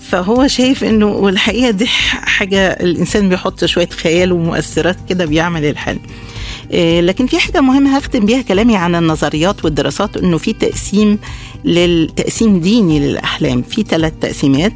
فهو 0.00 0.46
شايف 0.46 0.84
إنه 0.84 1.06
والحقيقة 1.06 1.70
دي 1.70 1.86
حاجة 1.86 2.66
الإنسان 2.68 3.28
بيحط 3.28 3.64
شوية 3.64 3.88
خيال 3.88 4.32
ومؤثرات 4.32 4.96
كده 5.08 5.24
بيعمل 5.24 5.64
الحلم. 5.64 6.00
لكن 7.00 7.26
في 7.26 7.38
حاجة 7.38 7.60
مهمة 7.60 7.96
هختم 7.96 8.26
بيها 8.26 8.42
كلامي 8.42 8.76
عن 8.76 8.94
النظريات 8.94 9.64
والدراسات 9.64 10.16
إنه 10.16 10.38
في 10.38 10.52
تقسيم 10.52 11.18
للتقسيم 11.64 12.60
ديني 12.60 13.00
للأحلام. 13.00 13.62
في 13.62 13.82
ثلاث 13.82 14.12
تقسيمات 14.20 14.72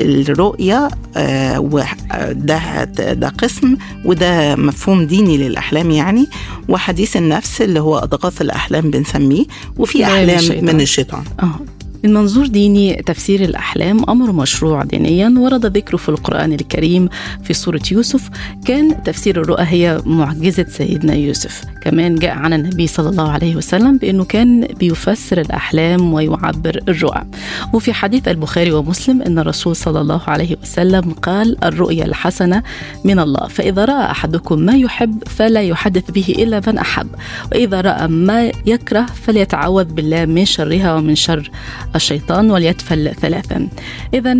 الرؤية 0.00 0.88
آه، 1.16 1.60
وده 1.60 2.84
ده 3.12 3.28
قسم 3.28 3.76
وده 4.04 4.56
مفهوم 4.56 5.02
ديني 5.06 5.36
للأحلام 5.38 5.90
يعني. 5.90 6.26
وحديث 6.68 7.16
النفس 7.16 7.62
اللي 7.62 7.80
هو 7.80 7.98
أضغاث 7.98 8.42
الأحلام 8.42 8.90
بنسميه 8.90 9.44
وفي 9.78 10.04
أحلام 10.04 10.64
من 10.64 10.80
الشيطان. 10.80 11.24
آه. 11.42 11.60
من 12.06 12.14
منظور 12.14 12.46
ديني 12.46 12.94
تفسير 12.94 13.44
الأحلام 13.44 14.10
أمر 14.10 14.32
مشروع 14.32 14.82
دينيا 14.82 15.34
ورد 15.38 15.66
ذكره 15.66 15.96
في 15.96 16.08
القرآن 16.08 16.52
الكريم 16.52 17.08
في 17.42 17.54
سورة 17.54 17.80
يوسف. 17.92 18.28
كان 18.64 19.02
تفسير 19.02 19.40
الرؤى 19.40 19.64
هي 19.68 20.00
معجزة 20.04 20.66
سيدنا 20.68 21.14
يوسف. 21.14 21.64
كمان 21.82 22.14
جاء 22.14 22.30
عن 22.30 22.52
النبي 22.52 22.86
صلى 22.86 23.08
الله 23.08 23.30
عليه 23.30 23.56
وسلم 23.56 23.98
بأنه 23.98 24.24
كان 24.24 24.68
بيفسر 24.80 25.40
الأحلام 25.40 26.12
ويعبر 26.12 26.80
الرؤى. 26.88 27.22
وفي 27.72 27.92
حديث 27.92 28.28
البخاري 28.28 28.72
ومسلم 28.72 29.22
أن 29.22 29.38
الرسول 29.38 29.76
صلى 29.76 30.00
الله 30.00 30.22
عليه 30.26 30.56
وسلم 30.62 31.12
قال 31.12 31.64
الرؤيا 31.64 32.04
الحسنة 32.04 32.62
من 33.04 33.18
الله 33.18 33.48
فإذا 33.48 33.84
رأى 33.84 34.10
أحدكم 34.10 34.58
ما 34.58 34.76
يحب 34.76 35.22
فلا 35.26 35.62
يحدث 35.62 36.10
به 36.10 36.34
إلا 36.38 36.62
من 36.66 36.78
أحب 36.78 37.08
وإذا 37.52 37.80
رأى 37.80 38.08
ما 38.08 38.52
يكره 38.66 39.06
فليتعوذ 39.06 39.84
بالله 39.84 40.24
من 40.24 40.44
شرها 40.44 40.94
ومن 40.94 41.14
شر 41.14 41.50
الشيطان 41.96 42.50
وليتفل 42.50 43.14
ثلاثا. 43.14 43.68
إذا 44.14 44.38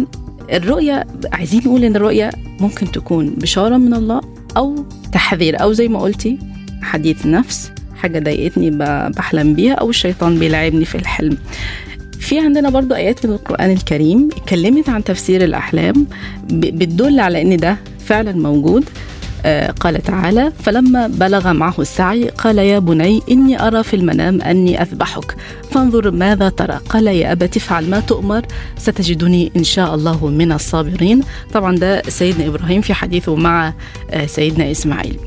الرؤية 0.52 1.06
عايزين 1.32 1.60
نقول 1.64 1.84
إن 1.84 1.96
الرؤية 1.96 2.30
ممكن 2.60 2.92
تكون 2.92 3.30
بشارة 3.30 3.76
من 3.76 3.94
الله 3.94 4.20
أو 4.56 4.84
تحذير 5.12 5.62
أو 5.62 5.72
زي 5.72 5.88
ما 5.88 5.98
قلتي 5.98 6.38
حديث 6.82 7.26
نفس 7.26 7.72
حاجة 7.96 8.18
ضايقتني 8.18 8.70
بحلم 9.10 9.54
بيها 9.54 9.75
أو 9.75 9.90
الشيطان 9.90 10.38
بيلعبني 10.38 10.84
في 10.84 10.94
الحلم. 10.94 11.38
في 12.20 12.38
عندنا 12.38 12.70
برضو 12.70 12.94
آيات 12.94 13.26
من 13.26 13.32
القرآن 13.32 13.70
الكريم 13.70 14.28
اتكلمت 14.36 14.88
عن 14.88 15.04
تفسير 15.04 15.44
الأحلام 15.44 16.06
بتدل 16.50 17.20
على 17.20 17.42
إن 17.42 17.56
ده 17.56 17.76
فعلا 18.06 18.32
موجود. 18.32 18.84
قال 19.81 20.03
تعالى 20.03 20.53
فلما 20.62 21.07
بلغ 21.07 21.53
معه 21.53 21.75
السعي 21.79 22.29
قال 22.29 22.59
يا 22.59 22.79
بني 22.79 23.23
إني 23.31 23.67
أرى 23.67 23.83
في 23.83 23.97
المنام 23.97 24.41
أني 24.43 24.83
أذبحك. 24.83 25.37
فانظر 25.71 26.11
ماذا 26.11 26.49
ترى. 26.49 26.81
قال 26.88 27.07
يا 27.07 27.33
أبت 27.33 27.57
افعل 27.57 27.91
ما 27.91 28.00
تؤمر. 28.00 28.43
ستجدني 28.79 29.53
إن 29.57 29.65
شاء 29.65 29.95
الله 29.95 30.26
من 30.26 30.53
الصابرين. 30.53 31.21
طبعا 31.53 31.76
ده 31.76 32.03
سيدنا 32.09 32.47
إبراهيم 32.47 32.81
في 32.81 32.95
حديثه 32.95 33.35
مع 33.35 33.73
آه، 34.11 34.26
سيدنا 34.26 34.71
إسماعيل. 34.71 35.19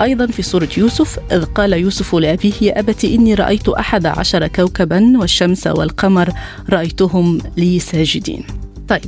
أيضا 0.00 0.26
في 0.26 0.42
سورة 0.42 0.68
يوسف 0.76 1.18
إذ 1.32 1.44
قال 1.44 1.72
يوسف 1.72 2.14
لأبيه 2.14 2.52
يا 2.62 2.80
أبت 2.80 3.04
إني 3.04 3.34
رأيت 3.34 3.68
أحد 3.68 4.06
عشر 4.06 4.46
كوكبا 4.46 5.18
والشمس 5.18 5.66
والقمر 5.66 6.32
رأيتهم 6.70 7.38
لي 7.56 7.78
ساجدين. 7.78 8.44
طيب 8.88 9.04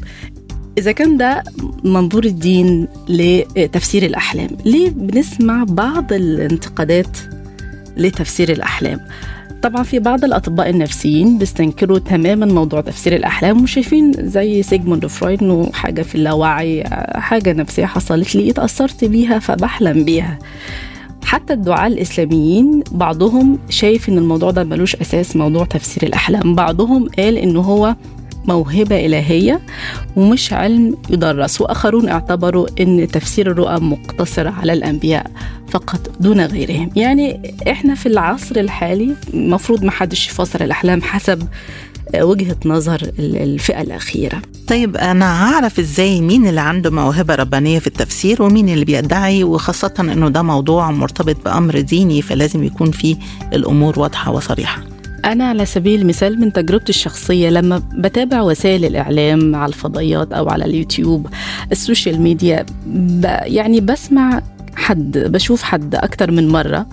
إذا 0.78 0.92
كان 0.92 1.16
ده 1.16 1.42
منظور 1.84 2.24
الدين 2.24 2.88
لتفسير 3.08 4.02
الأحلام 4.06 4.48
ليه 4.64 4.90
بنسمع 4.90 5.64
بعض 5.68 6.12
الانتقادات 6.12 7.18
لتفسير 7.96 8.52
الأحلام؟ 8.52 9.00
طبعا 9.62 9.82
في 9.82 9.98
بعض 9.98 10.24
الأطباء 10.24 10.70
النفسيين 10.70 11.38
بيستنكروا 11.38 11.98
تماما 11.98 12.46
موضوع 12.46 12.80
تفسير 12.80 13.16
الأحلام 13.16 13.62
وشايفين 13.62 14.12
زي 14.18 14.62
سيجموند 14.62 15.06
فرويد 15.06 15.42
إنه 15.42 15.70
حاجة 15.72 16.02
في 16.02 16.14
اللاوعي 16.14 16.84
حاجة 17.14 17.52
نفسية 17.52 17.86
حصلت 17.86 18.34
لي 18.34 18.50
اتأثرت 18.50 19.04
بيها 19.04 19.38
فبحلم 19.38 20.04
بيها. 20.04 20.38
حتى 21.24 21.52
الدعاة 21.52 21.86
الإسلاميين 21.86 22.82
بعضهم 22.92 23.58
شايف 23.70 24.08
إن 24.08 24.18
الموضوع 24.18 24.50
ده 24.50 24.64
ملوش 24.64 24.96
أساس 24.96 25.36
موضوع 25.36 25.64
تفسير 25.64 26.02
الأحلام 26.02 26.54
بعضهم 26.54 27.08
قال 27.18 27.36
إنه 27.38 27.60
هو 27.60 27.94
موهبة 28.48 29.06
إلهية 29.06 29.60
ومش 30.16 30.52
علم 30.52 30.96
يدرس. 31.10 31.60
وآخرون 31.60 32.08
اعتبروا 32.08 32.66
أن 32.80 33.08
تفسير 33.12 33.50
الرؤى 33.50 33.80
مقتصر 33.80 34.48
على 34.48 34.72
الأنبياء 34.72 35.30
فقط 35.70 36.10
دون 36.20 36.40
غيرهم. 36.40 36.90
يعني 36.96 37.54
إحنا 37.70 37.94
في 37.94 38.06
العصر 38.06 38.56
الحالي 38.56 39.14
مفروض 39.34 39.84
ما 39.84 39.90
حدش 39.90 40.26
يفسر 40.28 40.64
الأحلام 40.64 41.02
حسب 41.02 41.48
وجهة 42.14 42.56
نظر 42.64 43.10
الفئة 43.18 43.80
الأخيرة. 43.80 44.42
طيب 44.68 44.96
أنا 44.96 45.44
هعرف 45.44 45.78
إزاي 45.78 46.20
مين 46.20 46.46
اللي 46.46 46.60
عنده 46.60 46.90
موهبة 46.90 47.34
ربانية 47.34 47.78
في 47.78 47.86
التفسير 47.86 48.42
ومين 48.42 48.68
اللي 48.68 48.84
بيدعي 48.84 49.44
وخاصة 49.44 49.94
أنه 50.00 50.28
ده 50.28 50.42
موضوع 50.42 50.90
مرتبط 50.90 51.36
بأمر 51.44 51.80
ديني 51.80 52.22
فلازم 52.22 52.64
يكون 52.64 52.90
فيه 52.90 53.16
الأمور 53.52 53.98
واضحة 54.00 54.32
وصريحة. 54.32 54.82
أنا 55.24 55.44
على 55.44 55.66
سبيل 55.66 56.00
المثال 56.00 56.40
من 56.40 56.52
تجربتي 56.52 56.90
الشخصية 56.90 57.50
لما 57.50 57.82
بتابع 57.94 58.42
وسائل 58.42 58.84
الإعلام 58.84 59.54
على 59.54 59.68
الفضائيات 59.68 60.32
أو 60.32 60.48
على 60.48 60.64
اليوتيوب 60.64 61.26
ال 61.72 61.79
social 61.79 62.20
media 62.20 62.66
يعني 63.42 63.80
بسمع 63.80 64.42
حد 64.76 65.18
بشوف 65.18 65.62
حد 65.62 65.94
أكتر 65.94 66.30
من 66.30 66.48
مرة. 66.48 66.86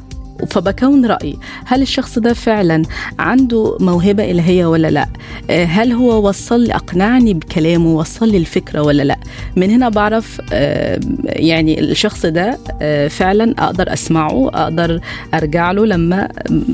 فبكون 0.49 1.05
رأي 1.05 1.35
هل 1.65 1.81
الشخص 1.81 2.19
ده 2.19 2.33
فعلا 2.33 2.83
عنده 3.19 3.77
موهبة 3.79 4.31
إلهية 4.31 4.65
ولا 4.65 4.87
لا؟ 4.91 5.07
آه، 5.49 5.65
هل 5.65 5.91
هو 5.91 6.27
وصل 6.29 6.71
أقنعني 6.71 7.33
بكلامه 7.33 7.89
وصل 7.95 8.29
لي 8.31 8.37
الفكرة 8.37 8.81
ولا 8.81 9.03
لا؟ 9.03 9.17
من 9.55 9.69
هنا 9.69 9.89
بعرف 9.89 10.41
آه، 10.53 10.99
يعني 11.25 11.79
الشخص 11.79 12.25
ده 12.25 12.57
آه، 12.81 13.07
فعلا 13.07 13.55
أقدر 13.59 13.93
أسمعه 13.93 14.47
أقدر 14.53 14.99
أرجع 15.33 15.71
له 15.71 15.85
لما 15.85 16.29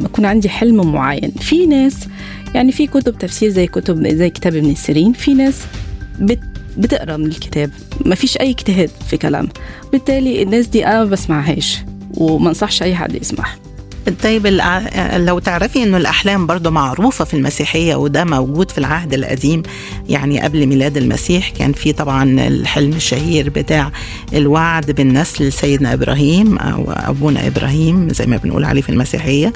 يكون 0.06 0.26
عندي 0.26 0.50
حلم 0.50 0.92
معين. 0.92 1.32
في 1.32 1.66
ناس 1.66 1.96
يعني 2.56 2.72
في 2.72 2.88
كتب 2.88 3.18
تفسير 3.18 3.50
زي 3.50 3.68
كتب 3.68 4.08
زي 4.08 4.30
كتاب 4.30 4.56
ابن 4.56 4.70
سيرين 4.70 5.14
في 5.14 5.34
ناس 5.34 5.62
بت 6.20 6.40
بتقرأ 6.78 7.18
من 7.18 7.26
الكتاب 7.26 7.70
ما 8.06 8.16
فيش 8.16 8.38
أي 8.38 8.50
اجتهاد 8.50 8.90
في 9.10 9.18
كلام. 9.18 9.48
بالتالي 9.92 10.44
الناس 10.44 10.68
دي 10.68 10.88
أنا 10.88 11.04
ما 11.04 11.10
بسمعهاش. 11.10 11.78
وما 12.18 12.50
انصحش 12.50 12.84
أي 12.84 12.96
حد 12.96 13.16
يسمعها 13.16 13.56
طيب 14.24 14.48
لو 15.16 15.40
تعرفي 15.40 15.84
إنه 15.84 15.98
الأحلام 15.98 16.48
برضه 16.48 16.70
معروفة 16.70 17.26
في 17.26 17.34
المسيحية 17.34 17.96
وده 17.96 18.24
موجود 18.24 18.72
في 18.72 18.78
العهد 18.78 19.14
القديم 19.14 19.64
يعني 20.10 20.42
قبل 20.42 20.66
ميلاد 20.66 20.98
المسيح 20.98 21.50
كان 21.50 21.74
في 21.74 21.94
طبعا 21.94 22.24
الحلم 22.48 22.94
الشهير 22.94 23.50
بتاع 23.50 23.92
الوعد 24.34 24.92
بالنسل 24.92 25.54
سيدنا 25.54 25.94
إبراهيم 25.94 26.58
أو 26.58 26.92
أبونا 26.92 27.48
إبراهيم 27.48 28.10
زي 28.10 28.26
ما 28.26 28.38
بنقول 28.38 28.64
عليه 28.66 28.82
في 28.82 28.90
المسيحية. 28.90 29.54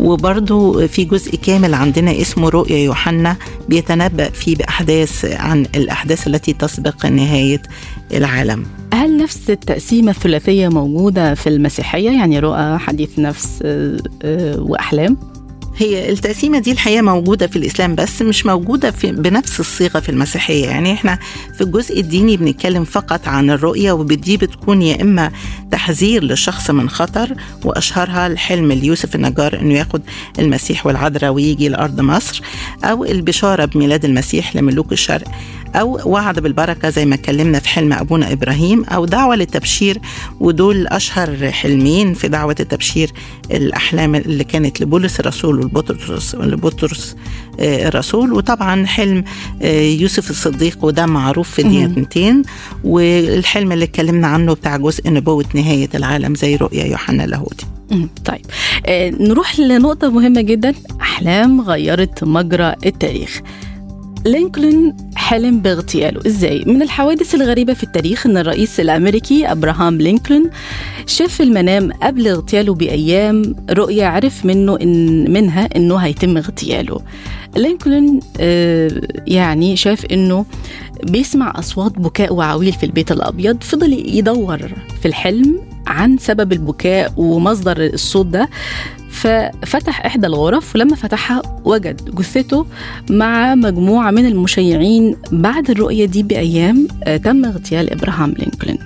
وبرضه 0.00 0.86
في 0.86 1.04
جزء 1.04 1.36
كامل 1.36 1.74
عندنا 1.74 2.20
اسمه 2.20 2.48
رؤيا 2.48 2.78
يوحنا 2.78 3.36
بيتنبأ 3.68 4.30
فيه 4.30 4.56
بأحداث 4.56 5.24
عن 5.24 5.66
الأحداث 5.74 6.26
التي 6.26 6.52
تسبق 6.52 7.06
نهاية 7.06 7.62
العالم. 8.14 8.66
هل 8.94 9.16
نفس 9.16 9.50
التقسيمة 9.50 10.10
الثلاثية 10.10 10.68
موجودة 10.68 11.34
في 11.34 11.48
المسيحية؟ 11.48 12.10
يعني 12.10 12.38
رؤى 12.38 12.78
حديث 12.78 13.18
نفس 13.18 13.58
آه، 13.62 13.96
آه، 14.22 14.60
وأحلام؟ 14.60 15.16
هي 15.76 16.12
التقسيمة 16.12 16.58
دي 16.58 16.72
الحقيقة 16.72 17.02
موجودة 17.02 17.46
في 17.46 17.56
الإسلام 17.56 17.94
بس 17.94 18.22
مش 18.22 18.46
موجودة 18.46 18.90
في 18.90 19.12
بنفس 19.12 19.60
الصيغة 19.60 20.00
في 20.00 20.08
المسيحية. 20.08 20.66
يعني 20.66 20.92
إحنا 20.92 21.18
في 21.54 21.60
الجزء 21.60 22.00
الديني 22.00 22.36
بنتكلم 22.36 22.84
فقط 22.84 23.28
عن 23.28 23.50
الرؤية 23.50 23.92
ودي 23.92 24.36
بتكون 24.36 24.82
يا 24.82 25.02
إما 25.02 25.30
تحذير 25.70 26.22
للشخص 26.24 26.70
من 26.70 26.90
خطر 26.90 27.34
وأشهرها 27.64 28.26
الحلم 28.26 28.72
ليوسف 28.72 29.14
النجار 29.14 29.60
إنه 29.60 29.74
ياخد 29.74 30.02
المسيح 30.38 30.86
والعذراء 30.86 31.32
ويجي 31.32 31.68
لأرض 31.68 32.00
مصر 32.00 32.42
أو 32.84 33.04
البشارة 33.04 33.64
بميلاد 33.64 34.04
المسيح 34.04 34.56
لملوك 34.56 34.92
الشرق. 34.92 35.28
أو 35.74 36.00
وعد 36.04 36.40
بالبركة 36.40 36.90
زي 36.90 37.06
ما 37.06 37.14
اتكلمنا 37.14 37.58
في 37.58 37.68
حلم 37.68 37.92
أبونا 37.92 38.32
إبراهيم 38.32 38.84
أو 38.84 39.04
دعوة 39.04 39.36
للتبشير 39.36 39.98
ودول 40.40 40.86
أشهر 40.86 41.50
حلمين 41.50 42.14
في 42.14 42.28
دعوة 42.28 42.56
التبشير 42.60 43.10
الأحلام 43.50 44.14
اللي 44.14 44.44
كانت 44.44 44.80
لبولس 44.80 45.20
الرسول 45.20 45.58
والبطرس 45.58 46.34
لبطرس 46.34 47.16
الرسول. 47.60 48.32
وطبعا 48.32 48.86
حلم 48.86 49.24
يوسف 50.00 50.30
الصديق 50.30 50.84
وده 50.84 51.06
معروف 51.06 51.50
في 51.50 51.62
ديانتين. 51.62 52.42
والحلم 52.84 53.72
اللي 53.72 53.84
اتكلمنا 53.84 54.26
عنه 54.26 54.54
بتاع 54.54 54.76
جزء 54.76 55.10
نبوة 55.10 55.44
نهاية 55.54 55.90
العالم 55.94 56.34
زي 56.34 56.56
رؤيا 56.56 56.84
يوحنا 56.84 57.24
اللاهوتي. 57.24 57.66
طيب. 58.24 58.46
آه 58.86 59.10
نروح 59.10 59.60
لنقطة 59.60 60.10
مهمة 60.10 60.40
جدا. 60.40 60.74
أحلام 61.00 61.60
غيرت 61.60 62.24
مجرى 62.24 62.74
التاريخ. 62.86 63.40
لينكولن 64.26 64.96
حلم 65.16 65.60
باغتياله. 65.60 66.20
إزاي؟ 66.26 66.64
من 66.66 66.82
الحوادث 66.82 67.34
الغريبة 67.34 67.74
في 67.74 67.82
التاريخ 67.82 68.26
إن 68.26 68.36
الرئيس 68.36 68.80
الأمريكي 68.80 69.52
أبراهام 69.52 69.98
لينكولن 69.98 70.50
شاف 71.06 71.34
في 71.34 71.42
المنام 71.42 71.92
قبل 71.92 72.28
اغتياله 72.28 72.74
بأيام 72.74 73.54
رؤية 73.70 74.06
عرف 74.06 74.44
منه 74.46 74.76
إن 74.82 75.30
منها 75.32 75.68
إنه 75.76 75.96
هيتم 75.96 76.36
اغتياله. 76.36 77.00
لينكولن 77.56 78.20
آه 78.40 78.90
يعني 79.26 79.76
شاف 79.76 80.04
إنه 80.04 80.44
بيسمع 81.02 81.52
أصوات 81.58 81.98
بكاء 81.98 82.34
وعويل 82.34 82.72
في 82.72 82.86
البيت 82.86 83.12
الأبيض 83.12 83.62
فضل 83.62 83.92
يدور 83.92 84.58
في 85.02 85.08
الحلم 85.08 85.60
عن 85.92 86.18
سبب 86.18 86.52
البكاء 86.52 87.12
ومصدر 87.16 87.84
الصوت 87.84 88.26
ده 88.26 88.48
ففتح 89.10 90.06
إحدى 90.06 90.26
الغرف 90.26 90.74
ولما 90.74 90.96
فتحها 90.96 91.42
وجد 91.64 92.14
جثته 92.14 92.66
مع 93.10 93.54
مجموعة 93.54 94.10
من 94.10 94.26
المشيعين 94.26 95.16
بعد 95.32 95.70
الرؤية 95.70 96.04
دي 96.04 96.22
بأيام 96.22 96.88
تم 97.24 97.44
اغتيال 97.44 97.92
إبراهام 97.92 98.34
لينكولن. 98.38 98.78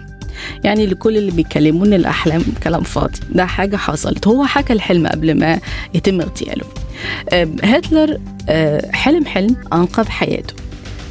يعني 0.65 0.87
لكل 0.87 1.17
اللي 1.17 1.31
بيكلمون 1.31 1.95
الأحلام 1.95 2.43
كلام 2.63 2.83
فاضي. 2.83 3.19
ده 3.31 3.47
حاجة 3.47 3.77
حصلت. 3.77 4.27
هو 4.27 4.45
حكى 4.45 4.73
الحلم 4.73 5.07
قبل 5.07 5.35
ما 5.39 5.59
يتم 5.95 6.21
اغتياله. 6.21 6.65
هتلر 7.63 8.19
حلم 8.93 9.27
حلم 9.27 9.57
أنقذ 9.73 10.09
حياته. 10.09 10.55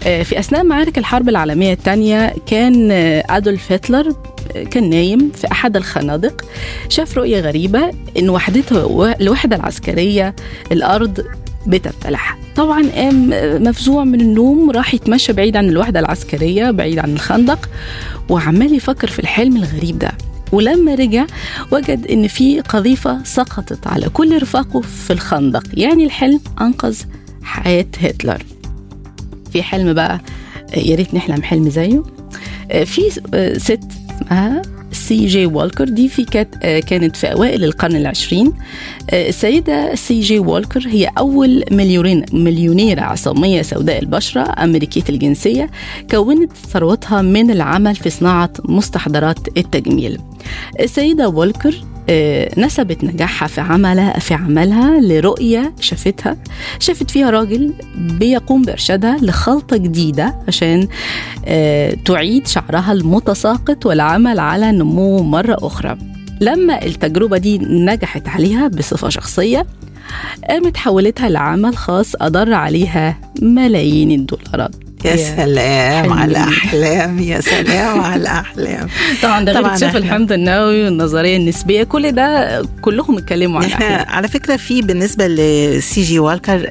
في 0.05 0.39
أثناء 0.39 0.63
معارك 0.63 0.97
الحرب 0.97 1.29
العالمية 1.29 1.73
الثانية 1.73 2.35
كان 2.45 2.91
أدولف 3.29 3.71
هتلر 3.71 4.15
كان 4.71 4.89
نايم 4.89 5.31
في 5.35 5.51
أحد 5.51 5.77
الخنادق 5.77 6.45
شاف 6.89 7.17
رؤية 7.17 7.39
غريبة 7.39 7.91
إن 8.19 8.29
وحدته 8.29 9.11
الوحدة 9.21 9.55
العسكرية 9.55 10.35
الأرض 10.71 11.25
بتبتلعها 11.67 12.37
طبعا 12.55 12.89
قام 12.95 13.29
مفزوع 13.63 14.03
من 14.03 14.21
النوم 14.21 14.71
راح 14.71 14.93
يتمشى 14.93 15.33
بعيد 15.33 15.57
عن 15.57 15.69
الوحدة 15.69 15.99
العسكرية 15.99 16.71
بعيد 16.71 16.99
عن 16.99 17.13
الخندق 17.13 17.69
وعمال 18.29 18.73
يفكر 18.75 19.07
في 19.07 19.19
الحلم 19.19 19.55
الغريب 19.55 19.99
ده. 19.99 20.11
ولما 20.51 20.95
رجع 20.95 21.25
وجد 21.71 22.07
إن 22.07 22.27
في 22.27 22.61
قذيفة 22.61 23.23
سقطت 23.23 23.87
على 23.87 24.09
كل 24.09 24.41
رفاقه 24.41 24.81
في 24.81 25.13
الخندق. 25.13 25.63
يعني 25.73 26.05
الحلم 26.05 26.39
أنقذ 26.61 26.97
حياة 27.43 27.85
هتلر. 27.99 28.43
في 29.55 29.63
حلم 29.63 29.93
بقى 29.93 30.19
يا 30.77 30.95
ريت 30.95 31.13
نحلم 31.13 31.43
حلم 31.43 31.69
زيه. 31.69 32.03
في 32.85 33.01
ست 33.57 33.79
اسمها 34.21 34.61
سي 34.91 35.25
جي 35.25 35.45
والكر. 35.45 35.89
دي 35.89 36.09
في 36.09 36.23
كانت 36.25 36.55
كانت 36.65 37.15
في 37.15 37.31
أوائل 37.31 37.63
القرن 37.63 37.95
العشرين. 37.95 38.53
السيدة 39.13 39.95
سي 39.95 40.19
جي 40.19 40.39
والكر 40.39 40.87
هي 40.87 41.09
أول 41.17 41.63
مليونين 41.71 42.25
مليونيرة 42.33 43.01
عصامية 43.01 43.61
سوداء 43.61 43.99
البشرة 43.99 44.63
أمريكية 44.63 45.03
الجنسية 45.09 45.69
كونت 46.11 46.51
ثروتها 46.53 47.21
من 47.21 47.51
العمل 47.51 47.95
في 47.95 48.09
صناعة 48.09 48.53
مستحضرات 48.65 49.57
التجميل. 49.57 50.19
السيدة 50.79 51.29
والكر 51.29 51.75
نسبت 52.57 53.03
نجاحها 53.03 53.47
في 53.47 53.61
عملها 53.61 54.19
في 54.19 54.33
عملها 54.33 55.01
لرؤية 55.01 55.73
شافتها 55.79 56.37
شافت 56.79 57.11
فيها 57.11 57.29
راجل 57.29 57.73
بيقوم 57.95 58.61
بإرشادها 58.61 59.17
لخلطة 59.21 59.77
جديدة 59.77 60.35
عشان 60.47 60.87
تعيد 62.05 62.47
شعرها 62.47 62.91
المتساقط 62.91 63.85
والعمل 63.85 64.39
على 64.39 64.71
نموه 64.71 65.23
مرة 65.23 65.57
أخرى. 65.61 65.97
لما 66.41 66.85
التجربة 66.85 67.37
دي 67.37 67.57
نجحت 67.57 68.27
عليها 68.27 68.67
بصفة 68.67 69.09
شخصية 69.09 69.65
قامت 70.49 70.77
حولتها 70.77 71.29
لعمل 71.29 71.77
خاص 71.77 72.15
أضر 72.15 72.53
عليها 72.53 73.17
ملايين 73.41 74.11
الدولارات. 74.11 74.75
يا 75.05 75.15
سلام 75.35 76.13
على 76.13 76.31
الأحلام 76.31 77.19
يا 77.19 77.41
سلام 77.51 77.99
على 78.01 78.21
الأحلام. 78.21 78.87
طبعا 79.23 79.43
ده 79.45 79.51
غير 79.51 79.65
اكتشاف 79.65 79.95
الحمض 79.95 80.31
النووي 80.31 80.83
والنظرية 80.83 81.37
النسبية 81.37 81.83
كل 81.83 82.11
ده 82.11 82.61
كلهم 82.81 83.17
اتكلموا 83.17 83.59
عن 83.61 83.65
إحنا 83.65 84.05
على 84.09 84.27
فكرة 84.27 84.55
في 84.55 84.81
بالنسبة 84.81 85.27
لسي 85.27 86.01
جي 86.01 86.19
والكر 86.19 86.69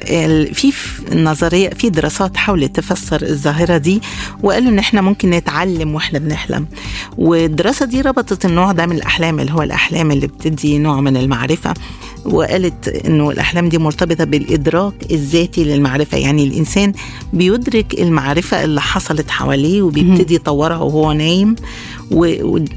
في 0.53 0.71
نظرية 1.13 1.69
في 1.69 1.89
دراسات 1.89 2.37
حاولت 2.37 2.75
تفسر 2.75 3.21
الظاهرة 3.21 3.77
دي 3.77 4.01
وقالوا 4.43 4.69
إن 4.69 4.79
إحنا 4.79 5.01
ممكن 5.01 5.29
نتعلم 5.29 5.95
وإحنا 5.95 6.19
بنحلم. 6.19 6.65
والدراسة 7.17 7.85
دي 7.85 8.01
ربطت 8.01 8.45
النوع 8.45 8.71
ده 8.71 8.85
من 8.85 8.95
الأحلام 8.95 9.39
اللي 9.39 9.53
هو 9.53 9.61
الأحلام 9.61 10.11
اللي 10.11 10.27
بتدي 10.27 10.77
نوع 10.77 11.01
من 11.01 11.17
المعرفة 11.17 11.73
وقالت 12.25 12.87
إنه 12.87 13.29
الأحلام 13.29 13.69
دي 13.69 13.77
مرتبطة 13.77 14.23
بالإدراك 14.23 14.93
الذاتي 15.11 15.63
للمعرفة. 15.63 16.17
يعني 16.17 16.43
الإنسان 16.43 16.93
بيدرك 17.33 17.93
المعرفه 18.25 18.63
اللي 18.63 18.81
حصلت 18.81 19.31
حواليه 19.31 19.81
وبيبتدي 19.81 20.35
يطورها 20.35 20.77
وهو 20.77 21.11
نايم 21.11 21.55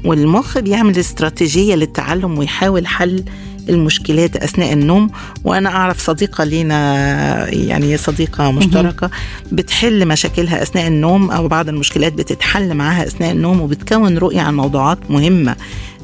والمخ 0.05 0.57
بيعمل 0.57 0.99
استراتيجية 0.99 1.75
للتعلم 1.75 2.37
ويحاول 2.37 2.87
حل 2.87 3.23
المشكلات 3.69 4.35
أثناء 4.35 4.73
النوم. 4.73 5.09
وأنا 5.43 5.69
أعرف 5.69 5.99
صديقة 5.99 6.43
لينا 6.43 7.53
يعني 7.53 7.97
صديقة 7.97 8.51
مشتركة 8.51 9.09
بتحل 9.51 10.07
مشاكلها 10.07 10.61
أثناء 10.61 10.87
النوم 10.87 11.31
أو 11.31 11.47
بعض 11.47 11.69
المشكلات 11.69 12.13
بتتحل 12.13 12.73
معاها 12.73 13.03
أثناء 13.03 13.31
النوم 13.31 13.61
وبتكون 13.61 14.17
رؤية 14.17 14.41
عن 14.41 14.55
موضوعات 14.55 14.99
مهمة. 15.09 15.55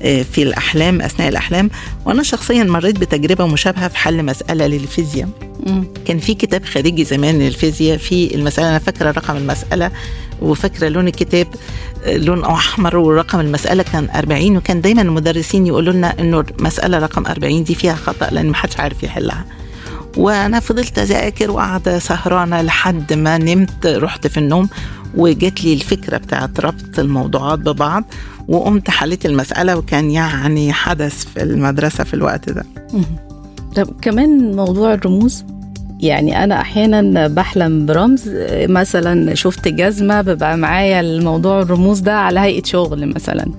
في 0.05 0.43
الأحلام 0.43 1.01
أثناء 1.01 1.29
الأحلام. 1.29 1.69
وأنا 2.05 2.23
شخصيا 2.23 2.63
مريت 2.63 2.99
بتجربة 2.99 3.47
مشابهة 3.47 3.87
في 3.87 3.97
حل 3.97 4.23
مسألة 4.25 4.67
للفيزياء. 4.67 5.29
كان 6.05 6.19
في 6.19 6.33
كتاب 6.33 6.65
خارجي 6.65 7.03
زمان 7.05 7.39
للفيزياء 7.39 7.97
في 7.97 8.35
المسألة 8.35 8.69
أنا 8.69 8.79
فاكرة 8.79 9.11
رقم 9.11 9.37
المسألة 9.37 9.91
وفاكرة 10.41 10.87
لون 10.89 11.07
الكتاب 11.07 11.47
لون 12.07 12.43
أحمر 12.45 12.97
ورقم 12.97 13.39
المسألة 13.39 13.83
كان 13.83 14.09
40 14.15 14.57
وكان 14.57 14.81
دايما 14.81 15.01
المدرسين 15.01 15.67
يقولوا 15.67 15.93
لنا 15.93 16.19
إنه 16.19 16.39
المسألة 16.59 16.99
رقم 16.99 17.25
40 17.25 17.63
دي 17.63 17.75
فيها 17.75 17.95
خطأ 17.95 18.29
لأن 18.31 18.45
ما 18.49 18.55
حدش 18.55 18.77
عارف 18.79 19.03
يحلها. 19.03 19.45
وأنا 20.17 20.59
فضلت 20.59 20.99
أذاكر 20.99 21.51
وقاعدة 21.51 21.99
سهرانة 21.99 22.61
لحد 22.61 23.13
ما 23.13 23.37
نمت 23.37 23.85
رحت 23.87 24.27
في 24.27 24.37
النوم 24.37 24.69
وجت 25.15 25.63
لي 25.63 25.73
الفكرة 25.73 26.17
بتاعت 26.17 26.59
ربط 26.59 26.99
الموضوعات 26.99 27.59
ببعض. 27.59 28.03
وقمت 28.47 28.89
حليت 28.89 29.25
المسألة 29.25 29.77
وكان 29.77 30.11
يعني 30.11 30.73
حدث 30.73 31.25
في 31.25 31.43
المدرسة 31.43 32.03
في 32.03 32.13
الوقت 32.13 32.49
ده. 32.49 32.65
طب 33.75 33.87
كمان 34.01 34.55
موضوع 34.55 34.93
الرموز 34.93 35.45
يعني 35.99 36.43
أنا 36.43 36.61
أحيانا 36.61 37.27
بحلم 37.27 37.85
برمز 37.85 38.29
مثلا 38.51 39.35
شفت 39.35 39.67
جزمة 39.67 40.21
ببقى 40.21 40.57
معايا 40.57 40.99
الموضوع 40.99 41.61
الرموز 41.61 41.99
ده 41.99 42.17
على 42.17 42.39
هيئة 42.39 42.63
شغل 42.63 43.05
مثلا. 43.13 43.51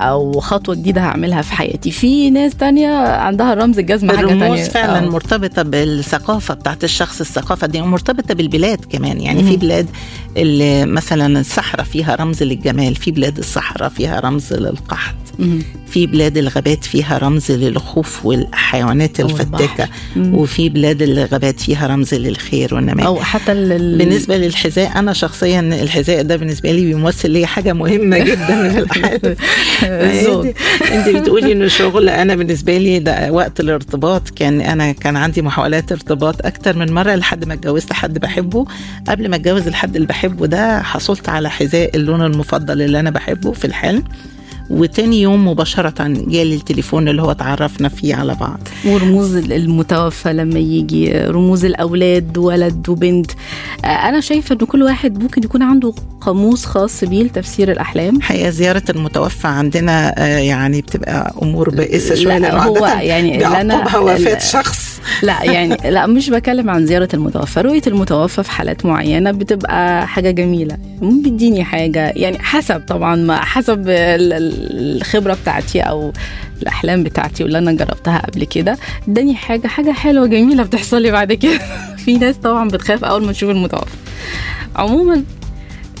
أو 0.00 0.40
خطوة 0.40 0.74
جديدة 0.74 1.00
هعملها 1.00 1.42
في 1.42 1.52
حياتي. 1.52 1.90
في 1.90 2.30
ناس 2.30 2.54
تانية 2.54 2.88
عندها 3.06 3.54
رمز 3.54 3.78
الجزمة 3.78 4.16
حاجة 4.16 4.26
تانية. 4.26 4.46
الرموز 4.46 4.68
فعلا 4.68 4.98
أو. 5.06 5.10
مرتبطة 5.10 5.62
بالثقافة 5.62 6.54
بتاعت 6.54 6.84
الشخص 6.84 7.20
الثقافة 7.20 7.66
دي 7.66 7.82
مرتبطة 7.82 8.34
بالبلاد 8.34 8.84
كمان. 8.84 9.20
يعني 9.20 9.42
في 9.42 9.56
بلاد 9.56 9.86
اللي 10.36 10.86
مثلا 10.86 11.40
الصحراء 11.40 11.84
فيها 11.84 12.14
رمز 12.14 12.42
للجمال 12.42 12.94
في 12.96 13.10
بلاد 13.10 13.38
الصحراء 13.38 13.88
فيها 13.88 14.20
رمز 14.20 14.52
للقحط 14.52 15.14
في 15.86 16.06
بلاد 16.06 16.36
الغابات 16.36 16.84
فيها 16.84 17.18
رمز 17.18 17.52
للخوف 17.52 18.26
والحيوانات 18.26 19.20
الفتاكة 19.20 19.88
وفي 20.16 20.68
بلاد 20.68 21.02
الغابات 21.02 21.60
فيها 21.60 21.86
رمز 21.86 22.14
للخير 22.14 22.74
والنماء. 22.74 23.06
أو 23.06 23.20
حتى 23.20 23.52
ال... 23.52 23.98
بالنسبة 23.98 24.36
للحذاء 24.36 24.98
أنا 24.98 25.12
شخصيا 25.12 25.60
الحذاء 25.60 26.22
ده 26.22 26.36
بالنسبة 26.36 26.72
لي 26.72 26.84
بيمثل 26.84 27.30
لي 27.30 27.46
حاجة 27.46 27.72
مهمة 27.72 28.18
جدا 28.18 28.62
من 28.62 28.78
الحياة. 28.78 29.20
الزوج 29.90 30.46
انت 30.92 31.08
بتقولي 31.08 31.52
إنه 31.52 31.66
شغل 31.66 32.08
أنا 32.08 32.34
بالنسبة 32.34 32.78
لي 32.78 32.98
ده 32.98 33.32
وقت 33.32 33.60
الارتباط. 33.60 34.30
كان 34.30 34.60
أنا 34.60 34.92
كان 34.92 35.16
عندي 35.16 35.42
محاولات 35.42 35.92
ارتباط 35.92 36.46
أكتر 36.46 36.76
من 36.76 36.92
مرة 36.92 37.14
لحد 37.14 37.44
ما 37.44 37.54
اتجوزت 37.54 37.92
حد 37.92 38.18
بحبه. 38.18 38.66
قبل 39.08 39.28
ما 39.28 39.36
اتجوز 39.36 39.66
الحد 39.68 39.94
اللي 39.96 40.06
بحبه 40.08 40.46
ده 40.46 40.82
حصلت 40.82 41.28
على 41.28 41.50
حذاء 41.50 41.96
اللون 41.96 42.22
المفضل 42.22 42.82
اللي 42.82 43.00
أنا 43.00 43.10
بحبه 43.10 43.52
في 43.52 43.64
الحلم. 43.64 44.04
وتاني 44.70 45.22
يوم 45.22 45.48
مباشرة 45.48 45.94
جالي 46.08 46.54
التليفون 46.54 47.08
اللي 47.08 47.22
هو 47.22 47.32
تعرفنا 47.32 47.88
فيه 47.88 48.14
على 48.14 48.34
بعض. 48.34 48.58
ورموز 48.86 49.36
المتوفى 49.36 50.32
لما 50.32 50.58
يجي 50.58 51.12
رموز 51.12 51.64
الأولاد 51.64 52.38
ولد 52.38 52.88
وبنت. 52.88 53.30
أنا 53.84 54.20
شايفة 54.20 54.52
أن 54.60 54.66
كل 54.66 54.82
واحد 54.82 55.22
ممكن 55.22 55.42
يكون 55.44 55.62
عنده 55.62 55.92
قاموس 56.20 56.64
خاص 56.64 57.04
بيه 57.04 57.22
لتفسير 57.22 57.72
الأحلام. 57.72 58.20
حقيقة 58.20 58.50
زيارة 58.50 58.82
المتوفى 58.90 59.46
عندنا 59.48 60.26
يعني 60.38 60.80
بتبقى 60.80 61.34
أمور 61.42 61.70
بائسة 61.70 62.14
شوية. 62.14 62.38
لا 62.38 62.62
هو 62.64 62.86
يعني 62.86 63.46
أنا 63.46 63.98
وفاة 63.98 64.38
شخص. 64.38 65.00
لا 65.22 65.44
يعني 65.44 65.76
لا 65.94 66.06
مش 66.06 66.30
بكلم 66.30 66.70
عن 66.70 66.86
زيارة 66.86 67.08
المتوفى. 67.14 67.60
رؤية 67.60 67.82
المتوفى 67.86 68.42
في 68.42 68.50
حالات 68.50 68.86
معينة 68.86 69.30
بتبقى 69.30 70.06
حاجة 70.08 70.30
جميلة. 70.30 70.76
بيديني 71.02 71.64
حاجة 71.64 72.12
يعني 72.16 72.38
حسب 72.38 72.82
طبعا 72.88 73.16
ما 73.16 73.36
حسب 73.44 73.84
الخبرة 74.60 75.34
بتاعتي 75.34 75.80
أو 75.80 76.12
الأحلام 76.62 77.02
بتاعتي 77.02 77.42
واللي 77.44 77.58
أنا 77.58 77.72
جربتها 77.72 78.18
قبل 78.18 78.44
كده. 78.44 78.78
اداني 79.08 79.34
حاجة 79.34 79.66
حاجة 79.66 79.92
حلوة 79.92 80.26
جميلة 80.26 80.62
بتحصل 80.62 81.02
لي 81.02 81.10
بعد 81.10 81.32
كده. 81.32 81.58
في 82.04 82.18
ناس 82.18 82.36
طبعا 82.36 82.68
بتخاف 82.68 83.04
أول 83.04 83.24
ما 83.26 83.32
تشوف 83.32 83.50
المتوفى. 83.50 83.96
عموما 84.76 85.24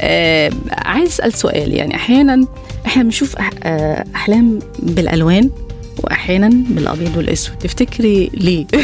آه 0.02 0.50
عايز 0.72 1.08
أسأل 1.08 1.32
سؤال. 1.32 1.74
يعني 1.74 1.94
أحيانا 1.94 2.46
إحنا 2.86 3.02
بنشوف 3.02 3.36
آه 3.62 4.04
أحلام 4.14 4.58
بالألوان 4.78 5.50
واحيانا 5.98 6.48
بالأبيض 6.48 7.16
والأسود. 7.16 7.58
تفتكري 7.58 8.30
ليه؟ 8.34 8.66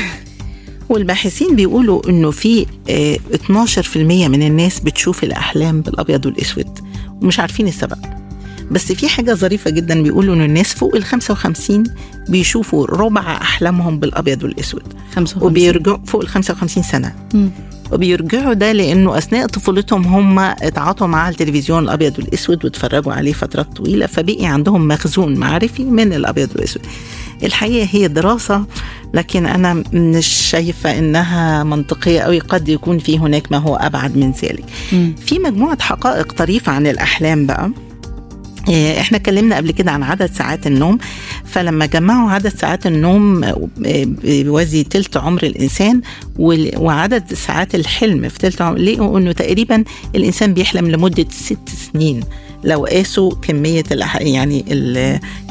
والباحثين 0.89 1.57
بيقولوا 1.57 2.09
إنه 2.09 2.31
في 2.31 2.67
12% 3.35 3.97
من 3.97 4.43
الناس 4.43 4.81
بتشوف 4.81 5.25
الأحلام 5.25 5.81
بالأبيض 5.81 6.27
والأسود. 6.27 6.79
ومش 7.23 7.41
عارفين 7.41 7.69
السبب. 7.69 8.26
بس 8.71 8.93
في 8.93 9.09
حاجة 9.09 9.35
ظريفة 9.35 9.71
جدا 9.71 10.03
بيقولوا 10.03 10.35
إن 10.35 10.41
الناس 10.43 10.75
فوق 10.75 10.97
ال 10.97 11.05
55 11.05 11.85
بيشوفوا 12.29 12.87
ربع 12.87 13.21
أحلامهم 13.37 13.99
بالأبيض 14.01 14.43
والأسود. 14.45 14.83
55 15.17 15.43
وبيرجعوا 15.49 15.99
فوق 16.07 16.21
ال 16.23 16.29
55 16.29 16.83
سنة. 16.83 17.13
مم. 17.35 17.51
وبيرجعوا 17.93 18.53
ده 18.53 18.73
لأنه 18.73 19.19
أثناء 19.19 19.47
طفولتهم 19.47 20.05
هم 20.05 20.39
اتعاطوا 20.39 21.07
مع 21.07 21.29
التلفزيون 21.29 21.83
الأبيض 21.85 22.19
والأسود 22.19 22.65
واتفرجوا 22.65 23.13
عليه 23.13 23.33
فترات 23.33 23.77
طويلة 23.77 24.07
فبقي 24.07 24.47
عندهم 24.47 24.89
مخزون 24.89 25.35
معرفي 25.37 25.85
من 25.85 26.13
الأبيض 26.13 26.49
والأسود. 26.55 26.83
الحقيقة 27.45 27.89
هي 27.93 28.09
دراسة 28.09 28.65
لكن 29.15 29.47
أنا 29.47 29.75
مش 29.93 30.27
شايفة 30.27 30.99
إنها 30.99 31.65
منطقية 31.65 32.21
قوي 32.21 32.39
قد 32.39 32.69
يكون 32.69 32.99
في 32.99 33.19
هناك 33.19 33.53
ما 33.53 33.59
هو 33.59 33.77
أبعد 33.77 34.17
من 34.17 34.31
ذلك. 34.43 34.65
في 35.27 35.39
مجموعة 35.39 35.83
حقائق 35.83 36.33
طريفة 36.33 36.73
عن 36.73 36.87
الأحلام 36.87 37.47
بقى. 37.47 37.71
إحنا 38.69 39.19
اتكلمنا 39.19 39.57
قبل 39.57 39.71
كده 39.71 39.91
عن 39.91 40.03
عدد 40.03 40.31
ساعات 40.33 40.67
النوم 40.67 40.99
فلما 41.45 41.87
جمعوا 41.87 42.31
عدد 42.31 42.49
ساعات 42.49 42.87
النوم 42.87 43.45
بيوازي 44.23 44.85
تلت 44.85 45.17
عمر 45.17 45.43
الإنسان 45.43 46.01
وعدد 46.39 47.35
ساعات 47.35 47.75
الحلم 47.75 48.29
في 48.29 48.39
تلت 48.39 48.63
عمر 48.63 48.79
لقوا 48.79 49.19
انه 49.19 49.33
تقريبا 49.33 49.85
الإنسان 50.15 50.55
بيحلم 50.55 50.91
لمدة 50.91 51.27
ست 51.31 51.69
سنين. 51.93 52.21
لو 52.65 52.85
قاسوا 52.85 53.35
كمية 53.35 53.85
يعني 54.21 54.65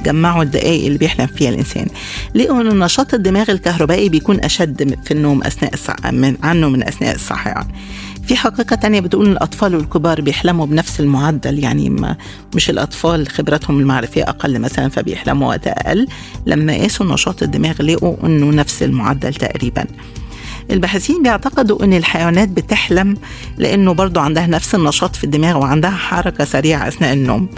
جمعوا 0.06 0.44
الدقائق 0.44 0.86
اللي 0.86 0.98
بيحلم 0.98 1.28
فيها 1.28 1.50
الإنسان. 1.50 1.88
لقوا 2.36 2.62
أن 2.62 2.80
نشاط 2.80 3.14
الدماغ 3.14 3.52
الكهربائي 3.52 4.10
بيكون 4.10 4.40
أشد 4.40 4.96
في 5.06 5.12
النوم 5.12 5.44
أثناء 5.44 5.74
الصح... 5.74 5.96
من 6.12 6.38
عنه 6.44 6.70
من 6.70 6.84
أثناء 6.88 7.16
الصحيان. 7.16 7.66
في 8.26 8.36
حقيقة 8.36 8.76
تانية 8.76 9.00
بتقول 9.00 9.32
الأطفال 9.32 9.76
والكبار 9.76 10.22
بيحلموا 10.22 10.66
بنفس 10.66 11.00
المعدل 11.00 11.60
يعني 11.60 11.96
مش 12.56 12.70
الأطفال 12.70 13.28
خبرتهم 13.28 13.80
المعرفية 13.80 14.24
أقل 14.24 14.60
مثلا 14.60 14.90
فبيحلموا 14.90 15.48
وقت 15.48 15.68
أقل. 15.68 16.08
لما 16.46 16.74
قاسوا 16.74 17.06
نشاط 17.06 17.44
الدماغ 17.44 17.82
لقوا 17.82 18.16
إنه 18.24 18.50
نفس 18.50 18.84
المعدل 18.84 19.34
تقريبا. 19.34 19.86
الباحثين 20.72 21.24
بيعتقدوا 21.24 21.84
إن 21.84 21.94
الحيوانات 21.94 22.50
بتحلم 22.50 23.18
لأنه 23.58 23.94
برضو 23.94 24.20
عندها 24.20 24.48
نفس 24.48 24.76
النشاط 24.76 25.16
في 25.16 25.24
الدماغ 25.24 25.58
وعندها 25.58 25.90
حركة 25.92 26.46
سريعة 26.46 26.88
أثناء 26.88 27.14
النوم. 27.14 27.50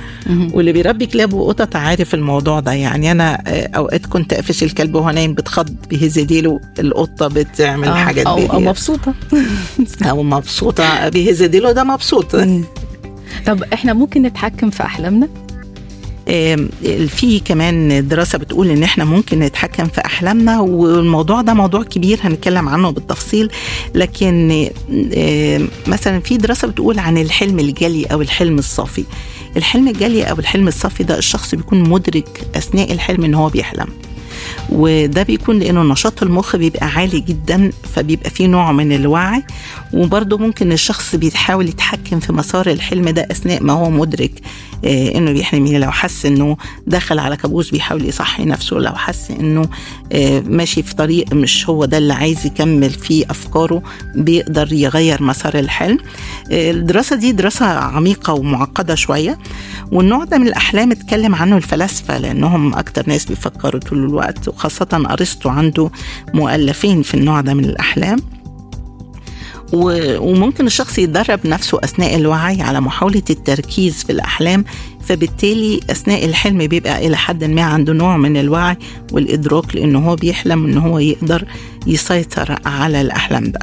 واللي 0.53 0.71
بيربي 0.71 1.05
كلاب 1.05 1.33
وقطط 1.33 1.75
عارف 1.75 2.13
الموضوع 2.13 2.59
ده. 2.59 2.71
يعني 2.71 3.11
أنا 3.11 3.43
أوقات 3.75 4.05
كنت 4.05 4.33
أقفش 4.33 4.63
الكلب 4.63 4.95
وهو 4.95 5.09
نايم 5.09 5.33
بتخض 5.33 5.75
بيهز 5.89 6.19
ديله 6.19 6.59
القطة 6.79 7.27
بتعمل 7.27 7.87
آه 7.87 7.93
حاجات 7.95 8.25
أو, 8.25 8.35
بيديها. 8.35 8.53
أو 8.53 8.59
مبسوطة. 8.59 9.13
أو 10.09 10.23
مبسوطة 10.23 11.09
بيهز 11.09 11.43
ديله 11.43 11.71
ده 11.71 11.83
مبسوط. 11.83 12.35
طب 13.45 13.63
إحنا 13.73 13.93
ممكن 13.93 14.21
نتحكم 14.21 14.69
في 14.69 14.83
أحلامنا؟ 14.83 15.27
في 17.07 17.41
كمان 17.45 18.07
دراسة 18.07 18.37
بتقول 18.37 18.69
إن 18.69 18.83
إحنا 18.83 19.05
ممكن 19.05 19.39
نتحكم 19.39 19.85
في 19.87 20.05
أحلامنا 20.05 20.59
والموضوع 20.59 21.41
ده 21.41 21.53
موضوع 21.53 21.83
كبير 21.83 22.19
هنتكلم 22.23 22.69
عنه 22.69 22.89
بالتفصيل 22.89 23.49
لكن 23.95 24.67
مثلا 25.87 26.19
في 26.19 26.37
دراسة 26.37 26.67
بتقول 26.67 26.99
عن 26.99 27.17
الحلم 27.17 27.59
الجلي 27.59 28.05
أو 28.05 28.21
الحلم 28.21 28.57
الصافي. 28.59 29.03
الحلم 29.57 29.87
الجلي 29.87 30.23
أو 30.23 30.39
الحلم 30.39 30.67
الصافي 30.67 31.03
ده 31.03 31.17
الشخص 31.17 31.55
بيكون 31.55 31.89
مدرك 31.89 32.41
أثناء 32.55 32.91
الحلم 32.91 33.23
إن 33.23 33.33
هو 33.33 33.49
بيحلم. 33.49 33.87
وده 34.69 35.23
بيكون 35.23 35.59
لأنه 35.59 35.83
نشاط 35.83 36.23
المخ 36.23 36.55
بيبقى 36.55 36.85
عالي 36.87 37.19
جدا 37.19 37.71
فبيبقى 37.95 38.29
فيه 38.29 38.47
نوع 38.47 38.71
من 38.71 38.91
الوعي. 38.91 39.43
وبرضه 39.93 40.37
ممكن 40.37 40.71
الشخص 40.71 41.15
بيحاول 41.15 41.69
يتحكم 41.69 42.19
في 42.19 42.33
مسار 42.33 42.67
الحلم 42.71 43.09
ده 43.09 43.27
أثناء 43.31 43.63
ما 43.63 43.73
هو 43.73 43.89
مدرك 43.89 44.31
آه 44.85 45.15
إنه 45.17 45.31
بيحلم 45.31 45.65
يعني 45.65 45.79
لو 45.79 45.91
حس 45.91 46.25
إنه 46.25 46.57
دخل 46.87 47.19
على 47.19 47.37
كابوس 47.37 47.69
بيحاول 47.71 48.05
يصحي 48.05 48.45
نفسه 48.45 48.75
لو 48.77 48.91
حس 48.95 49.31
إنه 49.31 49.69
آه 50.11 50.39
ماشي 50.39 50.83
في 50.83 50.95
طريق 50.95 51.33
مش 51.33 51.69
هو 51.69 51.85
ده 51.85 51.97
اللي 51.97 52.13
عايز 52.13 52.45
يكمل 52.45 52.89
فيه 52.89 53.25
أفكاره 53.29 53.81
بيقدر 54.15 54.73
يغير 54.73 55.23
مسار 55.23 55.59
الحلم. 55.59 55.97
آه 56.51 56.71
الدراسة 56.71 57.15
دي 57.15 57.31
دراسة 57.31 57.65
عميقة 57.65 58.33
ومعقدة 58.33 58.95
شوية. 58.95 59.37
والنوع 59.91 60.23
ده 60.23 60.37
من 60.37 60.47
الأحلام 60.47 60.91
اتكلم 60.91 61.35
عنه 61.35 61.57
الفلاسفة 61.57 62.17
لأنهم 62.17 62.73
أكتر 62.75 63.03
ناس 63.07 63.25
بيفكروا 63.25 63.81
طول 63.81 63.97
الوقت. 63.99 64.26
وخاصة 64.47 65.03
أرسطو 65.09 65.49
عنده 65.49 65.89
مؤلفين 66.33 67.01
في 67.01 67.13
النوع 67.13 67.41
ده 67.41 67.53
من 67.53 67.65
الأحلام. 67.65 68.17
وممكن 69.73 70.67
الشخص 70.67 70.97
يدرب 70.99 71.39
نفسه 71.45 71.79
أثناء 71.83 72.15
الوعي 72.15 72.61
على 72.61 72.81
محاولة 72.81 73.21
التركيز 73.29 74.03
في 74.03 74.11
الأحلام 74.11 74.65
فبالتالي 75.05 75.79
أثناء 75.89 76.25
الحلم 76.25 76.67
بيبقى 76.67 77.07
إلى 77.07 77.17
حد 77.17 77.43
ما 77.43 77.61
عنده 77.61 77.93
نوع 77.93 78.17
من 78.17 78.37
الوعي 78.37 78.77
والإدراك 79.11 79.75
لأنه 79.75 79.99
هو 80.09 80.15
بيحلم 80.15 80.65
ان 80.65 80.77
هو 80.77 80.99
يقدر 80.99 81.45
يسيطر 81.87 82.59
على 82.65 83.01
الأحلام 83.01 83.51
ده. 83.51 83.59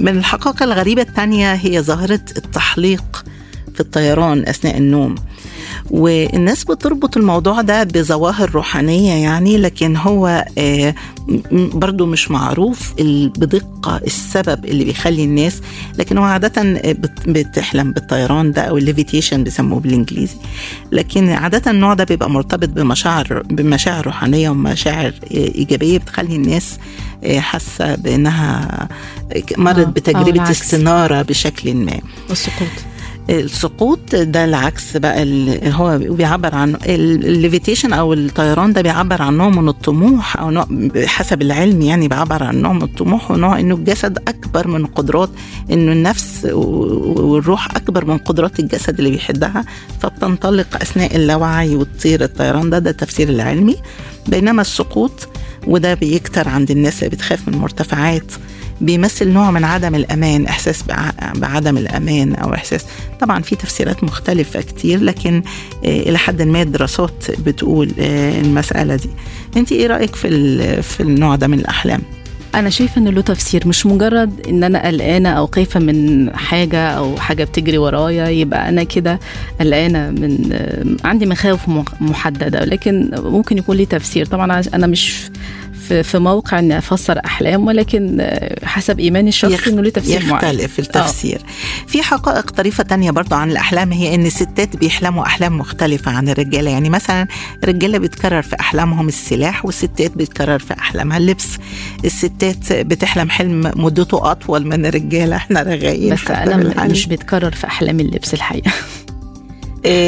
من 0.00 0.18
الحقائق 0.18 0.62
الغريبة 0.62 1.02
الثانية 1.02 1.54
هي 1.54 1.80
ظاهرة 1.82 2.20
التحليق 2.36 3.24
في 3.74 3.80
الطيران 3.80 4.48
أثناء 4.48 4.78
النوم. 4.78 5.14
والناس 5.90 6.64
بتربط 6.64 7.16
الموضوع 7.16 7.60
ده 7.60 7.82
بظواهر 7.84 8.50
روحانية 8.50 9.12
يعني 9.12 9.56
لكن 9.58 9.96
هو 9.96 10.44
برضو 11.52 12.06
مش 12.06 12.30
معروف 12.30 12.94
بدقة 13.38 13.96
السبب 13.96 14.64
اللي 14.64 14.84
بيخلي 14.84 15.24
الناس 15.24 15.60
لكن 15.98 16.18
هو 16.18 16.24
عادة 16.24 16.52
بتحلم 17.26 17.92
بالطيران 17.92 18.52
ده 18.52 18.62
أو 18.62 18.76
الليفيتيشن 18.78 19.44
بيسموه 19.44 19.80
بالإنجليزي. 19.80 20.36
لكن 20.92 21.28
عادة 21.28 21.70
النوع 21.70 21.94
ده 21.94 22.04
بيبقى 22.04 22.30
مرتبط 22.30 22.68
بمشاعر 22.68 23.42
بمشاعر 23.50 24.06
روحانية 24.06 24.50
ومشاعر 24.50 25.12
إيجابية 25.30 25.98
بتخلي 25.98 26.36
الناس 26.36 26.78
حاسة 27.36 27.94
بأنها 27.94 28.88
مرت 29.58 29.86
بتجربة 29.86 30.50
استنارة 30.50 31.22
بشكل 31.22 31.74
ما. 31.74 32.00
والسقوط. 32.28 32.68
السقوط 33.30 34.14
ده 34.14 34.44
العكس 34.44 34.96
بقى 34.96 35.22
اللي 35.22 35.60
هو 35.74 35.98
بيعبر 35.98 36.54
عن 36.54 36.76
الليفيتيشن 36.86 37.92
أو 37.92 38.12
الطيران 38.12 38.72
ده 38.72 38.82
بيعبر 38.82 39.22
عن 39.22 39.36
نوع 39.36 39.48
من 39.48 39.68
الطموح 39.68 40.36
أو 40.36 40.50
نوع 40.50 40.66
حسب 41.06 41.42
العلم 41.42 41.82
يعني 41.82 42.08
بيعبر 42.08 42.42
عن 42.42 42.56
نوع 42.62 42.72
من 42.72 42.82
الطموح 42.82 43.30
ونوع 43.30 43.60
إنه 43.60 43.74
الجسد 43.74 44.18
أكبر 44.28 44.68
من 44.68 44.86
قدرات 44.86 45.30
إنه 45.72 45.92
النفس 45.92 46.44
والروح 46.52 47.76
أكبر 47.76 48.04
من 48.04 48.18
قدرات 48.18 48.60
الجسد 48.60 48.98
اللي 48.98 49.10
بيحدها 49.10 49.64
فبتنطلق 50.00 50.66
أثناء 50.82 51.16
اللاوعي 51.16 51.74
وتطير 51.76 52.24
الطيران 52.24 52.70
ده 52.70 52.78
ده 52.78 52.90
التفسير 52.90 53.28
العلمي. 53.28 53.76
بينما 54.28 54.62
السقوط 54.62 55.28
وده 55.66 55.94
بيكتر 55.94 56.48
عند 56.48 56.70
الناس 56.70 56.98
اللي 57.02 57.16
بتخاف 57.16 57.48
من 57.48 57.54
المرتفعات 57.54 58.32
بيمثل 58.80 59.28
نوع 59.28 59.50
من 59.50 59.64
عدم 59.64 59.94
الأمان 59.94 60.46
إحساس 60.46 60.84
بعدم 61.34 61.76
الأمان 61.76 62.34
أو 62.34 62.54
إحساس. 62.54 62.84
طبعا 63.20 63.42
في 63.42 63.56
تفسيرات 63.56 64.04
مختلفة 64.04 64.60
كتير 64.60 65.02
لكن 65.02 65.42
إلى 65.84 66.18
حد 66.18 66.42
ما 66.42 66.62
الدراسات 66.62 67.40
بتقول 67.46 67.90
المسألة 67.98 68.96
دي. 68.96 69.10
أنت 69.56 69.72
إيه 69.72 69.86
رأيك 69.86 70.16
في 70.16 70.82
في 70.82 71.00
النوع 71.00 71.36
ده 71.36 71.46
من 71.46 71.58
الأحلام؟ 71.58 72.00
أنا 72.54 72.70
شايفة 72.70 73.00
إنه 73.00 73.10
له 73.10 73.20
تفسير 73.20 73.68
مش 73.68 73.86
مجرد 73.86 74.46
إن 74.48 74.64
أنا 74.64 74.86
قلقانة 74.86 75.28
أو 75.28 75.46
خايفة 75.46 75.80
من 75.80 76.30
حاجة 76.36 76.78
أو 76.90 77.16
حاجة 77.16 77.44
بتجري 77.44 77.78
ورايا 77.78 78.28
يبقى 78.28 78.68
أنا 78.68 78.82
كده 78.82 79.20
قلقانة 79.60 80.10
من 80.10 80.56
عندي 81.04 81.26
مخاوف 81.26 81.60
محددة. 82.00 82.64
لكن 82.64 83.10
ممكن 83.14 83.58
يكون 83.58 83.76
لي 83.76 83.86
تفسير. 83.86 84.26
طبعا 84.26 84.62
أنا 84.74 84.86
مش 84.86 85.30
في 85.88 86.02
في 86.02 86.18
موقع 86.18 86.58
إني 86.58 86.78
أفسر 86.78 87.20
أحلام 87.24 87.66
ولكن 87.66 88.30
حسب 88.64 89.00
إيماني 89.00 89.28
الشخصي 89.28 89.70
إنه 89.70 89.82
له 89.82 89.90
تفسير 89.90 90.22
يختلف 90.22 90.78
التفسير. 90.78 91.40
أوه. 91.40 91.86
في 91.86 92.02
حقائق 92.02 92.50
طريفة 92.50 92.84
تانية 92.84 93.10
برضو 93.10 93.34
عن 93.34 93.50
الأحلام 93.50 93.92
هي 93.92 94.14
إن 94.14 94.26
الستات 94.26 94.76
بيحلموا 94.76 95.26
أحلام 95.26 95.58
مختلفة 95.58 96.10
عن 96.10 96.28
الرجالة. 96.28 96.70
يعني 96.70 96.90
مثلا 96.90 97.26
الرجالة 97.64 97.98
بيتكرر 97.98 98.42
في 98.42 98.56
أحلامهم 98.60 99.08
السلاح 99.08 99.64
والستات 99.64 100.16
بيتكرر 100.16 100.58
في 100.58 100.74
أحلامها 100.74 101.16
اللبس. 101.16 101.48
الستات 102.04 102.72
بتحلم 102.72 103.30
حلم 103.30 103.72
مدته 103.76 104.30
أطول 104.30 104.66
من 104.66 104.86
الرجالة. 104.86 105.36
إحنا 105.36 105.62
رغايين 105.62 106.14
بس 106.14 106.30
أنا 106.30 106.84
مش 106.84 107.06
بيتكرر 107.06 107.50
في 107.52 107.66
احلام 107.66 108.00
اللبس 108.00 108.34
الحقيقة. 108.34 108.70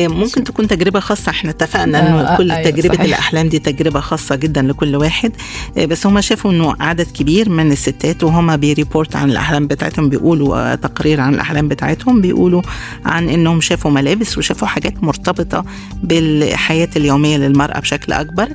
ممكن 0.09 0.45
تكون 0.45 0.69
تجربة 0.69 1.01
خاصة. 1.01 1.31
إحنا 1.31 1.51
اتفقنا 1.51 2.09
إنه 2.09 2.37
كل 2.37 2.51
أيوة 2.51 2.71
تجربة 2.71 2.95
صحيح. 2.95 3.01
الأحلام 3.07 3.49
دي 3.49 3.59
تجربة 3.59 4.01
خاصة 4.01 4.35
جدا 4.37 4.63
لكل 4.63 4.97
واحد. 4.97 5.33
بس 5.77 6.07
هم 6.07 6.21
شافوا 6.21 6.51
إنه 6.51 6.77
عدد 6.81 7.07
كبير 7.07 7.49
من 7.49 7.73
الستات 7.73 8.25
وهم 8.25 8.57
بيريبورت 8.57 9.17
عن 9.17 9.31
الأحلام 9.31 9.67
بتاعتهم 9.67 10.09
بيقولوا 10.09 10.75
تقرير 10.75 11.21
عن 11.21 11.35
الأحلام 11.35 11.69
بتاعتهم 11.69 12.21
بيقولوا 12.21 12.63
عن 13.05 13.29
إنهم 13.29 13.61
شافوا 13.61 13.91
ملابس 13.91 14.39
وشافوا 14.39 14.69
حاجات 14.69 15.05
مرتبطة 15.05 15.65
بالحياة 16.03 16.89
اليومية 16.97 17.37
للمرأة 17.37 17.81
بشكل 17.81 18.13
أكبر. 18.13 18.49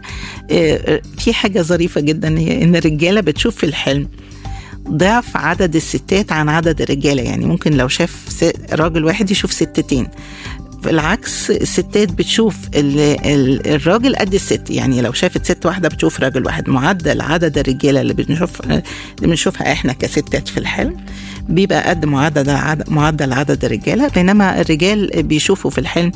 في 1.17 1.33
حاجة 1.33 1.61
ظريفة 1.61 2.01
جدا 2.01 2.39
هي 2.39 2.63
إن 2.63 2.75
الرجالة 2.75 3.21
بتشوف 3.21 3.55
في 3.55 3.65
الحلم 3.65 4.07
ضعف 4.89 5.37
عدد 5.37 5.75
الستات 5.75 6.31
عن 6.31 6.49
عدد 6.49 6.81
الرجالة. 6.81 7.21
يعني 7.23 7.45
ممكن 7.45 7.73
لو 7.73 7.87
شاف 7.87 8.43
راجل 8.71 9.05
واحد 9.05 9.31
يشوف 9.31 9.53
ستتين. 9.53 10.07
بالعكس 10.83 11.51
الستات 11.51 12.11
بتشوف 12.11 12.55
الراجل 12.75 14.15
قد 14.15 14.33
الست. 14.33 14.69
يعني 14.69 15.01
لو 15.01 15.13
شافت 15.13 15.45
ست 15.45 15.65
واحدة 15.65 15.89
بتشوف 15.89 16.19
راجل 16.19 16.45
واحد. 16.45 16.69
معدل 16.69 17.21
عدد 17.21 17.57
الرجالة 17.57 18.01
اللي 18.01 18.13
بنشوف 18.13 18.61
اللي 18.61 18.83
بنشوفها 19.21 19.71
إحنا 19.71 19.93
كستات 19.93 20.47
في 20.47 20.57
الحلم. 20.57 20.97
بيبقى 21.49 21.89
قد 21.89 22.05
معدل 22.05 22.49
عدد 22.49 22.89
معدل 22.89 23.33
عدد 23.33 23.65
الرجالة 23.65 24.07
بينما 24.07 24.61
الرجال 24.61 25.23
بيشوفوا 25.23 25.71
في 25.71 25.77
الحلم 25.77 26.11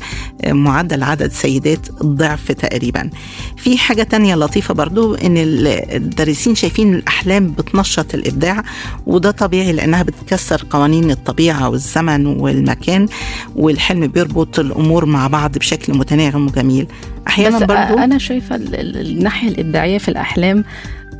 معدل 0.46 1.02
عدد 1.02 1.32
سيدات 1.32 1.90
الضعف 2.00 2.52
تقريبا. 2.52 3.10
في 3.56 3.78
حاجة 3.78 4.02
تانية 4.02 4.34
لطيفة 4.34 4.74
برضو 4.74 5.14
إن 5.14 5.34
الدارسين 5.36 6.54
شايفين 6.54 6.94
الأحلام 6.94 7.50
بتنشط 7.50 8.14
الإبداع 8.14 8.62
وده 9.06 9.30
طبيعي 9.30 9.72
لأنها 9.72 10.02
بتكسر 10.02 10.64
قوانين 10.70 11.10
الطبيعة 11.10 11.68
والزمن 11.68 12.26
والمكان 12.26 13.08
والحلم 13.56 14.06
بيربط 14.06 14.58
الأمور 14.58 15.04
مع 15.06 15.26
بعض 15.26 15.58
بشكل 15.58 15.94
متناغم 15.98 16.46
وجميل. 16.46 16.86
أحيانا 17.28 17.58
برضو 17.58 17.98
أنا 17.98 18.18
شايفة 18.18 18.56
الناحية 18.56 19.48
الإبداعية 19.48 19.98
في 19.98 20.08
الأحلام 20.08 20.64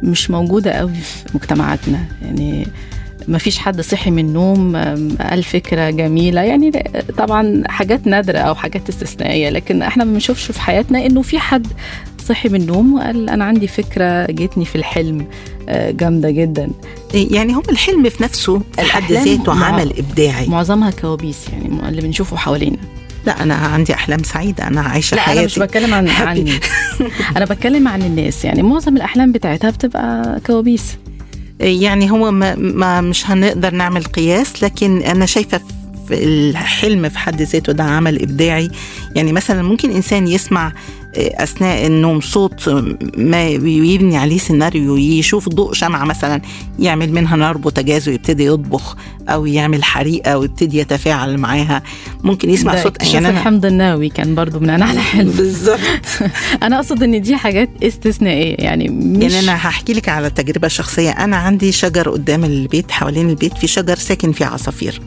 مش 0.03 0.31
موجودة 0.31 0.71
قوي 0.71 0.95
في 0.95 1.25
مجتمعاتنا. 1.35 2.05
يعني 2.23 2.66
ما 3.29 3.39
فيش 3.39 3.59
حد 3.59 3.81
صحي 3.81 4.11
من 4.11 4.19
النوم 4.19 4.77
قال 5.17 5.45
فكرة 5.45 5.91
جميلة. 5.91 6.41
يعني 6.41 6.71
طبعا 7.19 7.62
حاجات 7.69 8.07
نادرة 8.07 8.39
أو 8.39 8.55
حاجات 8.55 8.89
استثنائية 8.89 9.51
لكن 9.51 9.83
إحنا 9.83 10.05
ما 10.05 10.12
بنشوفش 10.12 10.53
في 10.53 10.61
حياتنا 10.61 11.07
إنه 11.07 11.23
في 11.23 11.39
حد 11.39 11.67
صحي 12.27 12.49
من 12.49 12.61
النوم 12.61 12.95
وقال 12.95 13.31
أنا 13.31 13.45
عندي 13.45 13.67
فكرة 13.67 14.27
جتني 14.27 14.65
في 14.65 14.77
الحلم 14.77 15.27
جامدة 15.71 16.31
جدا. 16.31 16.71
يعني 17.15 17.53
هم 17.53 17.62
الحلم 17.69 18.09
في 18.09 18.23
نفسه 18.23 18.62
في 18.73 18.83
حد 18.83 19.12
ذاته 19.12 19.55
مع... 19.55 19.67
عمل 19.67 19.99
إبداعي. 19.99 20.47
معظمها 20.47 20.91
كوابيس 20.91 21.49
يعني 21.53 21.89
اللي 21.89 22.03
بنشوفه 22.03 22.37
حوالينا. 22.37 22.79
لا 23.27 23.43
أنا 23.43 23.55
عندي 23.55 23.95
أحلام 23.95 24.23
سعيدة. 24.23 24.67
أنا 24.67 24.81
عايشة 24.81 25.15
لا 25.15 25.21
حياتي 25.21 25.39
أنا 25.39 25.47
مش 25.47 25.59
بتكلم 25.59 25.95
عن 25.95 26.09
عني 26.09 26.53
أنا 27.37 27.45
بتكلم 27.45 27.89
عن 27.89 28.03
الناس. 28.03 28.45
يعني 28.45 28.62
معظم 28.62 28.97
الأحلام 28.97 29.33
بتاعتها 29.33 29.71
بتبقى 29.71 30.41
كوابيس. 30.47 30.97
يعني 31.61 32.11
هو 32.11 32.31
ما, 32.31 33.01
مش 33.01 33.31
هنقدر 33.31 33.75
نعمل 33.75 34.05
قياس 34.05 34.62
لكن 34.62 35.03
أنا 35.03 35.27
شايفة 35.27 35.61
الحلم 36.12 37.09
في 37.09 37.19
حد 37.19 37.42
ذاته 37.42 37.73
ده 37.73 37.85
عمل 37.85 38.23
إبداعي. 38.23 38.71
يعني 39.14 39.33
مثلا 39.33 39.62
ممكن 39.62 39.90
إنسان 39.90 40.29
يسمع 40.29 40.73
أثناء 41.19 41.87
النوم 41.87 42.21
صوت 42.21 42.69
ما 43.16 43.49
يبني 43.49 44.16
عليه 44.16 44.38
سيناريو 44.38 44.97
يشوف 44.97 45.49
ضوء 45.49 45.73
شمعة 45.73 46.05
مثلا 46.05 46.40
يعمل 46.79 47.12
منها 47.12 47.37
نار 47.37 47.57
بوتاجاز 47.57 48.09
ويبتدي 48.09 48.47
يطبخ 48.47 48.97
أو 49.29 49.47
يعمل 49.47 49.85
حريقة 49.85 50.38
ويبتدي 50.38 50.79
يتفاعل 50.79 51.38
معاها. 51.38 51.83
ممكن 52.25 52.51
يسمع 52.51 52.83
صوت 52.83 53.14
يعني 53.14 53.29
الحمد 53.29 53.66
الناوي 53.66 54.09
كان 54.09 54.35
برضو 54.35 54.61
من 54.61 54.71
انواع 54.71 54.92
الحلم 54.92 55.31
بالظبط. 55.38 55.79
أنا 56.62 56.77
أقصد 56.77 57.03
إن 57.03 57.23
دي 57.23 57.37
حاجات 57.37 57.71
استثنائية 57.83 58.55
يعني 58.59 58.88
مش 58.88 59.23
يعني 59.23 59.40
أنا 59.40 59.55
هحكي 59.55 59.92
لك 59.92 60.09
على 60.09 60.31
تجربة 60.31 60.69
شخصية. 60.69 61.11
أنا 61.11 61.37
عندي 61.37 61.73
شجر 61.73 62.11
قدام 62.11 62.45
البيت 62.45 62.90
حوالين 62.90 63.31
البيت 63.31 63.59
في 63.59 63.66
شجر 63.66 63.97
ساكن 63.97 64.33
فيه 64.33 64.47
عصافير. 64.47 65.01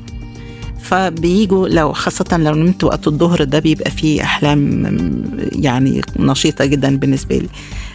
فبيجوا 0.89 1.67
لو 1.67 1.93
خاصة 1.93 2.38
لو 2.38 2.54
نمت 2.56 2.84
وقت 2.84 3.08
الظهر 3.08 3.43
ده 3.43 3.60
بيبقى 3.60 3.91
فيه 3.91 4.23
أحلام 4.23 4.86
يعني 5.56 6.02
نشيطة 6.19 6.65
جدا 6.65 6.97
بالنسبة 6.97 7.38
لي. 7.38 7.49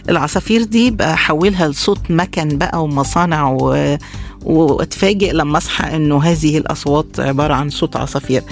العصافير 0.09 0.63
دي 0.63 0.91
بحولها 0.91 1.67
لصوت 1.67 1.99
مكن 2.09 2.57
بقى 2.57 2.83
ومصانع 2.83 3.49
و... 3.51 3.97
واتفاجئ 4.43 5.31
لما 5.33 5.57
أصحى 5.57 5.95
إنه 5.95 6.23
هذه 6.23 6.57
الأصوات 6.57 7.19
عبارة 7.19 7.53
عن 7.53 7.69
صوت 7.69 7.95
عصافير. 7.95 8.43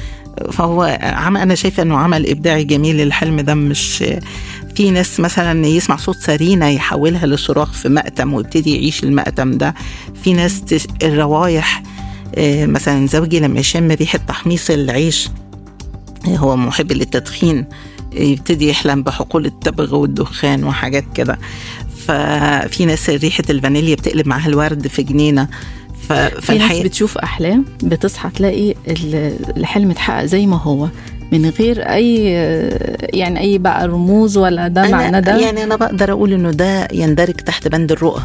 فهو 0.52 0.98
عم 1.02 1.38
أنا 1.38 1.56
شايفة 1.56 1.84
إنه 1.84 1.98
عمل 1.98 2.30
إبداعي 2.30 2.64
جميل. 2.64 3.02
الحلم 3.02 3.40
ده 3.42 3.56
مش 3.56 4.04
في 4.76 4.92
ناس 4.92 5.20
مثلا 5.20 5.68
يسمع 5.68 5.96
صوت 5.96 6.18
سرينة 6.18 6.68
يحولها 6.70 7.26
لصراخ 7.28 7.72
في 7.74 7.90
مأتم 7.90 8.34
ويبتدي 8.34 8.76
يعيش 8.76 9.04
المأتم 9.04 9.52
ده. 9.52 9.74
في 10.24 10.34
ناس. 10.34 10.64
الروايح 11.04 11.84
مثلا 12.38 13.08
زوجي 13.08 13.40
لما 13.40 13.60
يشم 13.60 13.92
ريحة 13.92 14.20
تحميص 14.28 14.70
العيش 14.70 15.30
هو 16.28 16.56
محب 16.58 16.92
للتدخين 16.92 17.66
يبتدي 18.14 18.70
يحلم 18.70 19.04
بحقول 19.04 19.46
التبغ 19.46 19.96
والدخان 19.96 20.64
وحاجات 20.64 21.04
كده. 21.16 21.40
ففي 22.08 22.86
ناس 22.86 23.10
ريحة 23.10 23.44
الفانيليا 23.50 23.96
بتقلب 23.96 24.28
معاها 24.28 24.48
الورد 24.48 24.88
في 24.88 25.04
جنينة. 25.04 25.48
ف... 26.10 26.14
في 26.14 26.58
ناس 26.58 26.80
بتشوف 26.80 27.18
أحلام 27.18 27.66
بتصحى 27.84 28.30
تلاقي 28.30 28.76
الحلم 29.58 29.92
اتحقق 29.92 30.26
زي 30.26 30.46
ما 30.48 30.58
هو 30.58 30.88
من 31.32 31.50
غير 31.50 31.82
أي 31.82 32.24
يعني 33.14 33.40
أي 33.40 33.58
بقى 33.58 33.88
رموز 33.88 34.38
ولا 34.38 34.68
ده 34.68 34.88
معناه 34.90 35.20
ده 35.20 35.38
يعني 35.38 35.64
أنا 35.64 35.76
بقدر 35.76 36.12
أقول 36.12 36.34
إنه 36.34 36.52
ده 36.52 36.88
يندرج 36.94 37.34
تحت 37.34 37.68
بند 37.68 37.92
الرؤى 37.92 38.22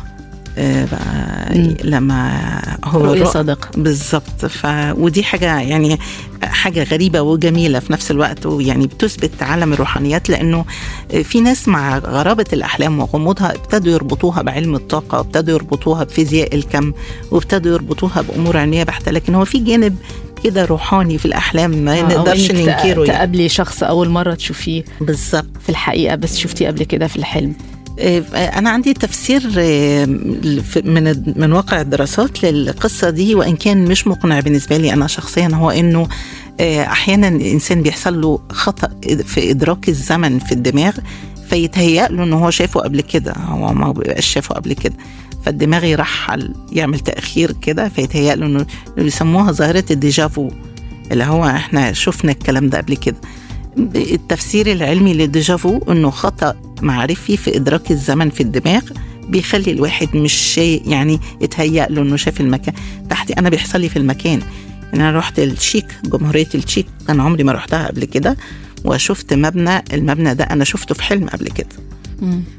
بقى. 0.59 1.75
لما 1.85 2.41
هو 2.89 3.05
رؤية 3.05 3.25
رؤ- 3.25 3.29
صادقة 3.33 3.69
بالظبط. 3.77 4.47
ف 4.47 4.67
ودي 4.99 5.23
حاجة 5.25 5.59
يعني 5.61 5.99
حاجة 6.43 6.83
غريبة 6.85 7.21
وجميلة 7.21 7.79
في 7.79 7.93
نفس 7.93 8.11
الوقت 8.11 8.47
ويعني 8.47 8.87
بتثبت 8.87 9.43
عالم 9.43 9.73
الروحانيات 9.73 10.29
لأنه 10.31 10.65
في 11.25 11.41
ناس 11.41 11.69
مع 11.69 11.99
غرابة 11.99 12.45
الأحلام 12.53 12.99
وغموضها 13.01 13.55
ابتدوا 13.55 13.93
يربطوها 13.93 14.43
بعلم 14.43 14.75
الطاقة 14.75 15.19
وابتدوا 15.19 15.55
يربطوها 15.55 16.05
بفيزياء 16.05 16.55
الكم 16.55 16.93
وابتدوا 17.31 17.73
يربطوها 17.73 18.23
بأمور 18.23 18.57
علمية 18.57 18.83
بحتة. 18.85 19.11
لكن 19.11 19.35
هو 19.35 19.45
في 19.45 19.59
جانب 19.59 19.97
كده 20.45 20.65
روحاني 20.65 21.19
في 21.19 21.27
الأحلام 21.27 21.71
ما 21.71 21.99
آه، 22.01 22.03
نقدرش 22.03 22.51
ننكره 22.51 22.85
يعني. 22.85 23.07
تقابلي 23.07 23.49
شخص 23.49 23.83
أول 23.83 24.09
مرة 24.09 24.35
تشوفيه 24.35 24.85
بالظبط. 25.01 25.47
في 25.63 25.69
الحقيقة 25.69 26.15
بس 26.17 26.39
شفتيه 26.39 26.67
قبل 26.67 26.85
كده 26.85 27.07
في 27.07 27.17
الحلم. 27.17 27.55
أنا 28.35 28.71
عندي 28.71 28.95
تفسير 28.95 29.43
آه، 29.59 30.05
من 30.85 31.23
من 31.37 31.53
واقع 31.53 31.81
الدراسات 31.81 32.45
للقصة 32.45 33.11
دي 33.11 33.35
وإن 33.35 33.57
كان 33.57 33.85
مش 33.85 34.07
مقنع 34.07 34.41
بالنسبة 34.41 34.77
لي 34.77 34.93
أنا 34.93 35.07
شخصيا 35.07 35.49
هو 35.55 35.71
إنه 35.71 36.09
آه، 36.61 36.83
أحيانا 36.83 37.29
الإنسان 37.29 37.83
بيحصل 37.83 38.21
له 38.21 38.39
خطأ 38.51 38.89
في 39.25 39.51
إدراك 39.51 39.89
الزمن 39.89 40.39
في 40.39 40.53
الدماغ 40.53 40.93
فيتهيأ 41.51 42.09
له 42.09 42.25
ان 42.25 42.33
هو 42.33 42.51
شافه 42.51 42.81
قبل 42.81 43.01
كده 43.01 43.33
هو 43.33 43.73
ما 43.75 43.93
بيبقاش 43.93 44.27
شافه 44.27 44.55
قبل 44.55 44.73
كده. 44.73 44.95
فالدماغ 45.45 45.85
يرحل 45.85 46.55
يعمل 46.73 47.01
تأخير 47.01 47.53
كده 47.63 47.89
فيتهيأ 47.89 48.35
له 48.35 48.47
إنه 48.47 48.67
بيسموها 48.97 49.53
ظاهرة 49.53 49.85
ال 49.91 49.99
déjà 49.99 50.34
vu 50.34 50.51
اللي 51.13 51.25
هو 51.25 51.45
إحنا 51.45 51.93
شفنا 51.93 52.33
الكلام 52.33 52.69
ده 52.69 52.79
قبل 52.79 52.97
كده. 52.97 53.17
التفسير 53.79 54.73
العلمي 54.73 55.15
لل 55.15 55.31
déjà 55.31 55.63
vu 55.63 55.79
إنه 55.91 56.11
خطأ 56.11 56.55
معرفي 56.83 57.37
في 57.37 57.57
إدراك 57.57 57.91
الزمن 57.91 58.31
في 58.31 58.43
الدماغ 58.43 58.83
بيخلي 59.29 59.71
الواحد 59.71 60.17
مش 60.17 60.33
شيء 60.33 60.83
يعني 60.87 61.21
يتهيأ 61.41 61.87
له 61.91 62.03
إنه 62.03 62.17
شاف 62.17 62.41
المكان. 62.41 62.75
تحتي 63.11 63.33
أنا 63.33 63.49
بيحصل 63.51 63.81
لي 63.81 63.89
في 63.89 63.97
المكان. 63.97 64.43
يعني 64.93 65.09
أنا 65.09 65.19
رحت 65.19 65.39
التشيك 65.39 65.87
جمهورية 66.05 66.49
التشيك 66.55 66.87
أنا 67.09 67.23
عمري 67.23 67.45
ما 67.45 67.53
رحتها 67.53 67.87
قبل 67.89 68.05
كده 68.05 68.37
وشفت 68.85 69.35
مبنى 69.35 69.85
المبنى 69.93 70.35
ده 70.35 70.45
أنا 70.45 70.65
شفته 70.65 70.95
في 70.95 71.03
حلم 71.03 71.29
قبل 71.29 71.47
كده. 71.49 71.69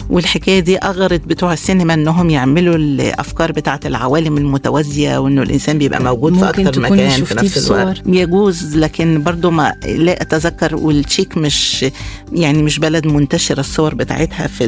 والحكاية 0.10 0.60
دي 0.60 0.78
أغرت 0.78 1.22
بتوع 1.28 1.54
السينما 1.54 1.94
إنهم 1.94 2.30
يعملوا 2.30 2.76
الأفكار 2.76 3.52
بتاعة 3.52 3.80
العوالم 3.86 4.38
المتوازية 4.38 5.18
وإنه 5.18 5.42
الإنسان 5.42 5.78
بيبقى 5.78 6.04
موجود 6.04 6.34
في 6.38 6.50
أكتر 6.50 6.82
مكان 6.82 7.24
في 7.24 7.36
نفس 7.36 7.72
الوقت. 7.72 8.02
يجوز 8.06 8.78
لكن 8.78 9.24
برضو 9.24 9.52
ما 9.52 9.76
لا 9.86 10.22
أتذكر 10.22 10.76
والتشيك 10.76 11.38
مش 11.38 11.86
يعني 12.34 12.64
مش 12.64 12.80
بلد 12.80 13.08
منتشرة 13.08 13.60
الصور 13.60 13.96
بتاعتها 13.96 14.48
في 14.48 14.68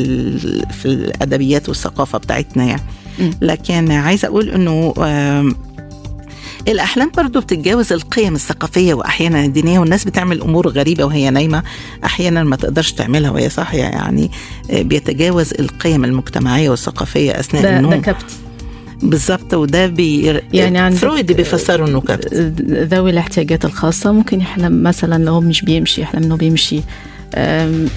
في 0.82 0.86
الأدبيات 0.86 1.70
والثقافة 1.70 2.18
بتاعتنا 2.18 2.64
يعني. 2.64 2.82
لكن 3.42 3.92
عايزة 3.92 4.28
أقول 4.28 4.50
إنه 4.50 4.94
الأحلام 6.68 7.12
برضو 7.18 7.40
بتتجاوز 7.42 7.94
القيم 7.94 8.36
الثقافية 8.36 8.94
وأحيانا 8.94 9.46
الدينية 9.46 9.80
والناس 9.80 10.06
بتعمل 10.06 10.42
أمور 10.42 10.68
غريبة 10.68 11.06
وهي 11.06 11.30
نايمة 11.30 11.64
أحيانا 12.06 12.44
ما 12.44 12.56
تقدرش 12.56 12.92
تعملها 12.92 13.32
وهي 13.32 13.50
صاحية 13.50 13.84
يعني 13.84 14.32
بيتجاوز 14.70 15.54
القيم 15.60 16.04
المجتمعية 16.04 16.70
والثقافية 16.70 17.40
أثناء 17.40 17.64
ده 17.64 17.78
النوم. 17.78 17.92
ده 17.92 17.98
كبت. 17.98 18.26
بالظبط 19.04 19.54
وده 19.54 19.88
بي 19.88 20.40
يعني 20.54 20.96
فرويد 20.96 21.32
بيفسره 21.32 21.88
إنه 21.88 22.02
كبت. 22.02 22.34
ذوي 22.94 23.12
الاحتياجات 23.12 23.66
الخاصة. 23.66 24.12
ممكن 24.12 24.42
يحلم 24.42 24.84
مثلا 24.84 25.24
لو 25.24 25.42
مش 25.42 25.62
بيمشي 25.62 26.02
يحلم 26.02 26.24
إنه 26.24 26.38
بيمشي 26.38 26.82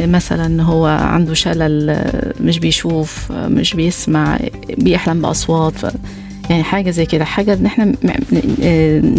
مثلا 0.00 0.62
هو 0.62 0.86
عنده 0.86 1.34
شلل 1.34 2.04
مش 2.40 2.58
بيشوف 2.58 3.32
مش 3.32 3.74
بيسمع 3.74 4.38
بيحلم 4.78 5.22
بأصوات 5.22 5.72
ف 5.72 5.86
يعني 6.50 6.62
حاجة 6.62 6.90
زي 6.90 7.06
كده 7.06 7.24
حاجة 7.24 7.54
نحن 7.62 7.94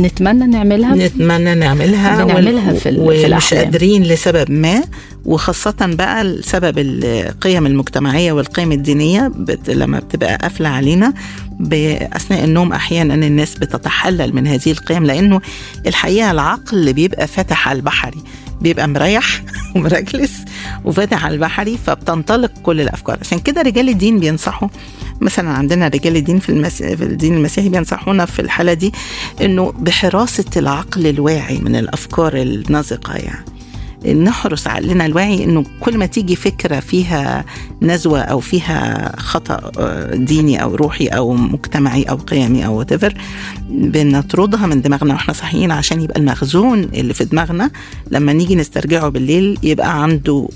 نتمنى 0.02 0.46
نعملها 0.48 0.96
نتمنى 0.96 1.56
نعملها 1.56 2.24
بنعملها 2.26 2.74
في, 2.74 2.90
ومش. 3.00 3.54
قادرين 3.54 4.04
لسبب 4.04 4.52
ما 4.52 4.84
وخاصة 5.26 5.76
بقى 5.82 6.22
السبب 6.22 6.76
القيم 6.78 7.66
المجتمعية 7.66 8.32
والقيم 8.32 8.72
الدينية 8.72 9.32
بت 9.36 9.70
لما 9.70 10.00
بتبقى 10.00 10.36
قافلة 10.38 10.70
علينا 10.70 11.14
بأثناء 11.60 12.44
النوم 12.44 12.74
أحيانا 12.74 13.14
الناس 13.14 13.56
بتتحلل 13.56 14.36
من 14.36 14.48
هذه 14.48 14.72
القيم 14.72 15.06
لأنه 15.06 15.42
الحقيقة 15.88 16.32
العقل 16.32 16.94
بيبقى 16.94 17.28
فاتح 17.28 17.68
على 17.70 17.76
البحري 17.78 18.18
بيبقى 18.62 18.88
مريح 18.88 19.42
ومرجلس 19.76 20.34
وفاتح 20.86 21.26
على 21.26 21.36
البحري 21.36 21.78
فبتنطلق 21.78 22.52
كل 22.64 22.82
الأفكار. 22.82 23.18
عشان 23.22 23.40
كده 23.40 23.62
رجال 23.62 23.90
الدين 23.90 24.20
بينصحوا 24.20 24.68
مثلا 25.22 25.50
عندنا 25.50 25.88
رجال 25.88 26.16
الدين 26.16 26.40
في, 26.40 26.50
المس... 26.50 26.84
في 26.84 27.04
الدين 27.04 27.34
المسيحي 27.34 27.70
بينصحونا 27.70 28.26
في 28.26 28.42
الحالة 28.42 28.74
دي 28.74 28.94
إنه 29.42 29.72
بحراسة 29.72 30.46
العقل 30.58 31.08
الواعي 31.08 31.58
من 31.58 31.76
الأفكار 31.76 32.36
النازقة 32.36 33.16
يعني. 33.16 33.55
نحرس 34.14 34.68
عقلنا 34.68 35.06
الواعي 35.06 35.44
إنه 35.44 35.64
كل 35.80 35.98
ما 35.98 36.06
تيجي 36.06 36.36
فكرة 36.36 36.80
فيها 36.80 37.46
نزوة 37.82 38.20
أو 38.20 38.40
فيها 38.40 39.12
خطأ 39.20 39.72
ديني 40.16 40.64
أو 40.64 40.76
روحي 40.76 41.08
أو 41.08 41.34
مجتمعي 41.34 42.04
أو 42.04 42.16
قيمي 42.16 42.66
أو 42.66 42.84
whatever 42.84 43.14
بنطردها 43.70 44.68
من 44.68 44.82
دماغنا 44.82 45.14
وإحنا 45.14 45.34
صاحيين 45.34 45.72
عشان 45.72 46.02
يبقى 46.02 46.20
المخزون 46.20 46.84
اللي 46.84 47.14
في 47.14 47.26
دماغنا 47.26 47.72
لما 48.12 48.34
نيجي 48.34 48.56
نسترجعه 48.56 49.10
بالليل 49.10 49.58
يبقى 49.64 50.04
عنده 50.04 50.48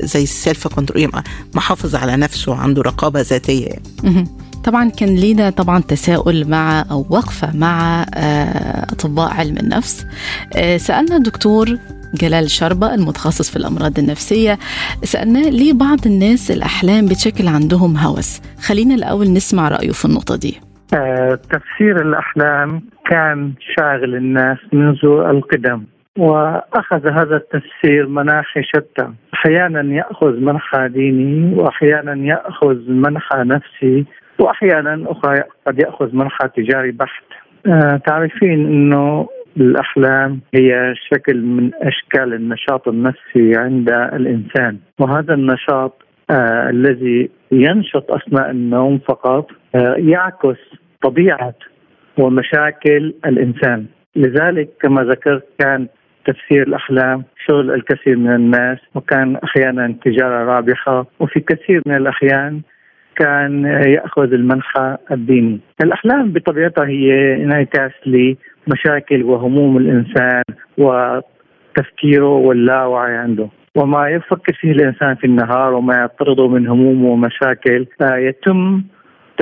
زي 0.00 0.22
السيلف 0.22 0.68
كنترول 0.68 1.02
يبقى 1.02 1.24
محافظ 1.54 1.94
على 1.94 2.16
نفسه 2.16 2.54
عنده 2.54 2.82
رقابة 2.82 3.20
ذاتية 3.20 3.72
مهم. 4.04 4.26
طبعا 4.64 4.88
كان 4.90 5.14
لينا 5.14 5.50
طبعا 5.50 5.80
تساؤل 5.80 6.48
مع 6.48 6.84
أو 6.90 7.06
وقفة 7.10 7.56
مع 7.56 8.06
آه، 8.14 8.82
أطباء 8.92 9.30
علم 9.30 9.58
النفس 9.58 10.04
آه، 10.52 10.76
سألنا 10.76 11.16
الدكتور 11.16 11.78
جلال 12.14 12.50
شربة 12.50 12.94
المتخصص 12.94 13.50
في 13.50 13.56
الأمراض 13.56 13.98
النفسية. 13.98 14.58
سألناه 15.02 15.50
ليه 15.50 15.72
بعض 15.72 15.98
الناس 16.06 16.50
الأحلام 16.50 17.06
بتشكل 17.06 17.48
عندهم 17.48 17.96
هوس؟ 17.96 18.40
خلينا 18.68 18.94
الأول 18.94 19.32
نسمع 19.32 19.68
رأيه 19.68 19.90
في 19.90 20.04
النقطة 20.04 20.36
دي. 20.36 20.60
آه، 20.94 21.38
تفسير 21.50 21.96
الأحلام 22.02 22.82
كان 23.10 23.52
شاغل 23.76 24.14
الناس 24.14 24.58
منذ 24.72 25.04
القدم 25.04 25.84
وأخذ 26.18 27.06
هذا 27.06 27.36
التفسير 27.36 28.08
مناحي 28.08 28.62
شتى. 28.62 29.08
أحيانا 29.34 29.94
يأخذ 29.94 30.32
منحى 30.40 30.88
ديني 30.88 31.54
وأحيانا 31.54 32.14
يأخذ 32.26 32.76
منحى 32.88 33.38
نفسي 33.38 34.04
وأحيانا 34.38 35.04
أخرى 35.06 35.42
قد 35.66 35.78
يأخذ 35.78 36.16
منحى 36.16 36.48
تجاري 36.56 36.90
بحت. 36.90 37.24
آه، 37.66 38.00
تعرفين 38.06 38.66
أنه 38.66 39.28
الأحلام 39.56 40.40
هي 40.54 40.94
شكل 41.10 41.42
من 41.42 41.70
أشكال 41.74 42.34
النشاط 42.34 42.88
النفسي 42.88 43.56
عند 43.56 43.90
الإنسان. 43.90 44.78
وهذا 45.00 45.34
النشاط 45.34 46.02
آه 46.30 46.70
الذي 46.70 47.30
ينشط 47.52 48.10
أثناء 48.10 48.50
النوم 48.50 48.98
فقط 48.98 49.50
آه 49.74 49.94
يعكس 49.98 50.58
طبيعة 51.02 51.54
ومشاكل 52.18 53.14
الإنسان. 53.26 53.86
لذلك 54.16 54.68
كما 54.80 55.02
ذكرت 55.04 55.44
كان 55.58 55.86
تفسير 56.26 56.62
الأحلام 56.62 57.24
شغل 57.46 57.70
الكثير 57.74 58.16
من 58.16 58.34
الناس 58.34 58.78
وكان 58.94 59.36
أحيانا 59.36 59.94
تجارة 60.04 60.44
رابحة 60.44 61.06
وفي 61.20 61.40
كثير 61.40 61.82
من 61.86 61.96
الأحيان 61.96 62.60
كان 63.16 63.64
يأخذ 63.86 64.32
المنحى 64.32 64.96
الديني. 65.10 65.60
الأحلام 65.84 66.32
بطبيعتها 66.32 66.86
هي 66.86 67.34
إنعكاس 67.34 67.92
لمشاكل 68.66 69.22
وهموم 69.22 69.76
الإنسان 69.76 70.42
وتفكيره 70.78 72.28
واللاوعي 72.36 73.16
عنده. 73.16 73.48
وما 73.76 74.08
يفكر 74.08 74.52
فيه 74.60 74.72
الإنسان 74.72 75.14
في 75.14 75.26
النهار 75.26 75.74
وما 75.74 76.04
يطرده 76.04 76.48
من 76.48 76.68
هموم 76.68 77.04
ومشاكل 77.04 77.86
يتم 78.00 78.82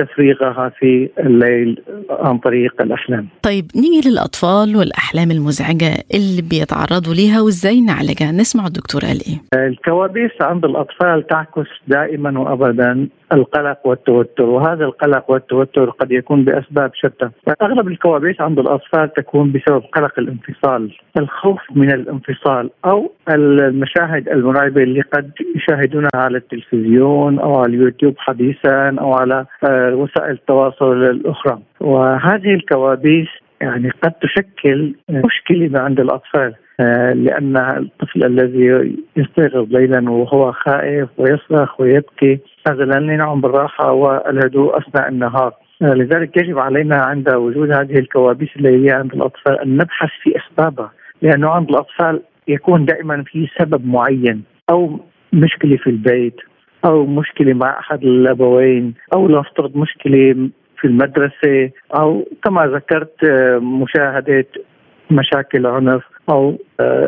تفريغها 0.03 0.71
في 0.79 1.09
الليل 1.19 1.81
عن 2.09 2.37
طريق 2.37 2.81
الأحلام 2.81 3.27
طيب 3.43 3.65
نيجي 3.75 4.09
للأطفال 4.09 4.75
والأحلام 4.75 5.31
المزعجة 5.31 5.91
اللي 6.13 6.41
بيتعرضوا 6.41 7.13
ليها 7.13 7.41
وإزاي 7.41 7.81
نعالجها؟ 7.81 8.31
نسمع 8.31 8.67
الدكتور 8.67 9.01
قال 9.01 9.19
إيه. 9.27 9.67
الكوابيس 9.67 10.31
عند 10.41 10.65
الأطفال 10.65 11.27
تعكس 11.27 11.69
دائما 11.87 12.39
وأبدا 12.39 13.07
القلق 13.33 13.87
والتوتر 13.87 14.45
وهذا 14.45 14.85
القلق 14.85 15.31
والتوتر 15.31 15.89
قد 15.89 16.11
يكون 16.11 16.43
بأسباب 16.45 16.91
شتى. 16.93 17.29
أغلب 17.61 17.87
الكوابيس 17.87 18.41
عند 18.41 18.59
الأطفال 18.59 19.13
تكون 19.13 19.51
بسبب 19.51 19.81
قلق 19.81 20.19
الانفصال 20.19 20.91
الخوف 21.17 21.59
من 21.75 21.91
الانفصال 21.91 22.69
أو 22.85 23.11
المشاهد 23.29 24.29
المرعبة 24.29 24.83
اللي 24.83 25.01
قد 25.01 25.31
يشاهدونها 25.55 26.09
على 26.15 26.37
التلفزيون 26.37 27.39
أو 27.39 27.55
على 27.55 27.75
اليوتيوب 27.75 28.13
حديثا 28.17 28.95
أو 28.99 29.13
على 29.13 29.45
وسائل 29.93 30.31
التواصل 30.31 31.03
الأخرى. 31.03 31.59
وهذه 31.79 32.53
الكوابيس 32.53 33.27
يعني 33.61 33.89
قد 33.89 34.11
تشكل 34.11 34.95
مشكلة 35.09 35.79
عند 35.79 35.99
الأطفال 35.99 36.55
لأن 37.15 37.57
الطفل 37.57 38.25
الذي 38.25 38.95
يستيقظ 39.17 39.67
ليلا 39.71 40.11
وهو 40.11 40.51
خائف 40.51 41.09
ويصرخ 41.17 41.81
ويبكي 41.81 42.39
هذا 42.67 42.83
لن 42.83 43.09
ينعم 43.09 43.41
بالراحة 43.41 43.91
والهدوء 43.91 44.77
أثناء 44.77 45.09
النهار. 45.09 45.53
لذلك 45.81 46.37
يجب 46.37 46.59
علينا 46.59 46.95
عند 46.95 47.29
وجود 47.29 47.71
هذه 47.71 47.99
الكوابيس 47.99 48.49
الليلية 48.55 48.93
عند 48.93 49.13
الأطفال 49.13 49.59
أن 49.59 49.77
نبحث 49.77 50.09
في 50.23 50.33
أسبابها 50.37 50.91
لأنه 51.21 51.49
عند 51.49 51.69
الأطفال 51.69 52.21
يكون 52.47 52.85
دائما 52.85 53.23
في 53.23 53.47
سبب 53.59 53.85
معين 53.85 54.43
أو 54.69 54.99
مشكلة 55.33 55.77
في 55.77 55.89
البيت 55.89 56.35
أو 56.85 57.05
مشكلة 57.05 57.53
مع 57.53 57.79
أحد 57.79 58.03
الأبوين 58.03 58.93
أو 59.13 59.27
نفترض 59.27 59.77
مشكلة 59.77 60.49
في 60.77 60.87
المدرسة 60.87 61.71
أو 61.99 62.25
كما 62.43 62.65
ذكرت 62.65 63.25
مشاهدة 63.61 64.45
مشاكل 65.11 65.65
عنف 65.65 66.03
أو 66.29 66.57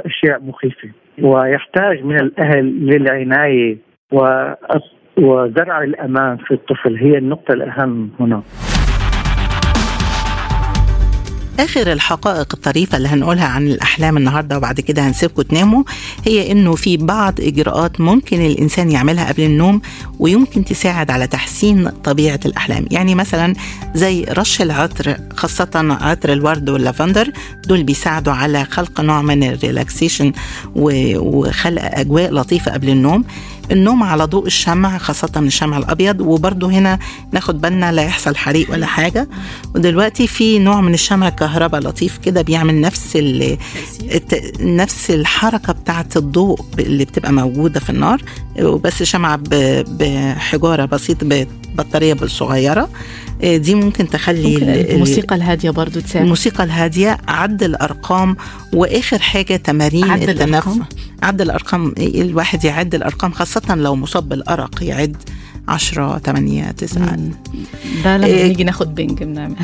أشياء 0.05 0.43
مخيفة. 0.43 0.89
ويحتاج 1.21 2.03
من 2.03 2.15
الأهل 2.15 2.85
للعناية 2.85 3.77
وزرع 5.17 5.83
الأمان 5.83 6.37
في 6.37 6.53
الطفل. 6.53 6.95
هي 6.97 7.17
النقطة 7.17 7.53
الأهم 7.53 8.09
هنا. 8.19 8.41
آخر 11.59 11.91
الحقائق 11.91 12.47
الطريفة 12.53 12.97
اللي 12.97 13.07
هنقولها 13.07 13.45
عن 13.45 13.67
الأحلام 13.67 14.17
النهارده 14.17 14.57
وبعد 14.57 14.79
كده 14.79 15.07
هنسيبكم 15.07 15.41
تناموا 15.41 15.83
هي 16.25 16.51
إنه 16.51 16.75
في 16.75 16.97
بعض 16.97 17.33
إجراءات 17.41 18.01
ممكن 18.01 18.45
الإنسان 18.45 18.91
يعملها 18.91 19.27
قبل 19.31 19.43
النوم 19.43 19.81
ويمكن 20.19 20.65
تساعد 20.65 21.11
على 21.11 21.27
تحسين 21.27 21.89
طبيعة 21.89 22.39
الأحلام. 22.45 22.85
يعني 22.91 23.15
مثلا 23.15 23.53
زي 23.95 24.23
رش 24.23 24.61
العطر 24.61 25.17
خاصة 25.35 25.69
عطر 26.01 26.33
الورد 26.33 26.69
واللافندر 26.69 27.31
دول 27.67 27.83
بيساعدوا 27.83 28.33
على 28.33 28.65
خلق 28.65 29.01
نوع 29.01 29.21
من 29.21 29.43
ال 29.43 29.51
relaxation 29.51 30.31
وخلق 30.75 31.81
أجواء 31.83 32.33
لطيفة 32.33 32.71
قبل 32.71 32.89
النوم. 32.89 33.23
النوم 33.71 34.03
على 34.03 34.23
ضوء 34.25 34.45
الشمع 34.45 34.97
خاصة 34.97 35.29
الشمع 35.37 35.77
الأبيض. 35.77 36.21
وبرضه 36.21 36.71
هنا 36.71 36.99
ناخد 37.31 37.61
بالنا 37.61 37.91
لا 37.91 38.01
يحصل 38.01 38.35
حريق 38.35 38.71
ولا 38.71 38.85
حاجة. 38.85 39.27
ودلوقتي 39.75 40.27
في 40.27 40.59
نوع 40.59 40.81
من 40.81 40.93
الشمع 40.93 41.27
الكهرباء 41.27 41.81
لطيف 41.81 42.17
كده 42.17 42.41
بيعمل 42.41 42.81
نفس 42.81 43.17
نفس 44.59 45.11
الحركة 45.11 45.73
بتاعة 45.73 46.07
الضوء 46.15 46.59
اللي 46.79 47.05
بتبقى 47.05 47.31
موجودة 47.33 47.79
في 47.79 47.89
النار. 47.89 48.21
وبس 48.61 49.03
شمعة 49.03 49.39
بحجارة 49.87 50.85
بسيطة 50.85 51.47
بطارية 51.75 52.15
صغيرة. 52.25 52.89
دي 53.43 53.75
ممكن 53.75 54.09
تخلي 54.09 54.53
ممكن 54.53 54.63
ال- 54.63 54.69
ال- 54.79 54.91
الموسيقى 54.91 55.35
الهادية 55.35 55.69
برضو 55.69 55.99
تساعد. 55.99 56.23
الموسيقى 56.23 56.63
الهادية. 56.63 57.17
عد 57.27 57.52
الأرقام 57.61 58.35
وآخر 58.73 59.19
حاجة 59.19 59.55
تمارين 59.55 60.11
عد 60.11 60.29
التنفس. 60.29 60.67
الأرقام؟ 60.67 60.85
عد 61.23 61.41
الأرقام 61.41 61.93
الواحد 61.97 62.65
يعد 62.65 62.95
الأرقام 62.95 63.31
خاصة 63.31 63.75
لو 63.75 63.95
مصاب 63.95 64.29
بالأرق 64.29 64.83
يعد 64.83 65.17
10 65.67 66.17
8 66.19 66.71
9 66.71 67.17
ده 68.03 68.17
لما 68.17 68.25
إيه. 68.25 68.47
نيجي 68.47 68.63
ناخد 68.63 68.95
بنج 68.95 69.23
بنعمل. 69.23 69.55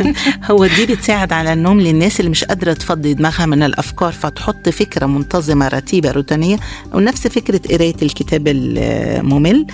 هو 0.50 0.66
دي 0.66 0.86
بتساعد 0.86 1.32
على 1.32 1.52
النوم 1.52 1.80
للناس 1.80 2.20
اللي 2.20 2.30
مش 2.30 2.44
قادرة 2.44 2.72
تفضي 2.72 3.14
دماغها 3.14 3.46
من 3.46 3.62
الأفكار 3.62 4.12
فتحط 4.12 4.68
فكرة 4.68 5.06
منتظمة 5.06 5.68
رتيبة 5.68 6.10
روتينية. 6.10 6.56
أو 6.94 7.00
نفس 7.00 7.26
فكرة 7.26 7.60
قراية 7.70 7.96
الكتاب 8.02 8.42
الممل. 8.48 9.66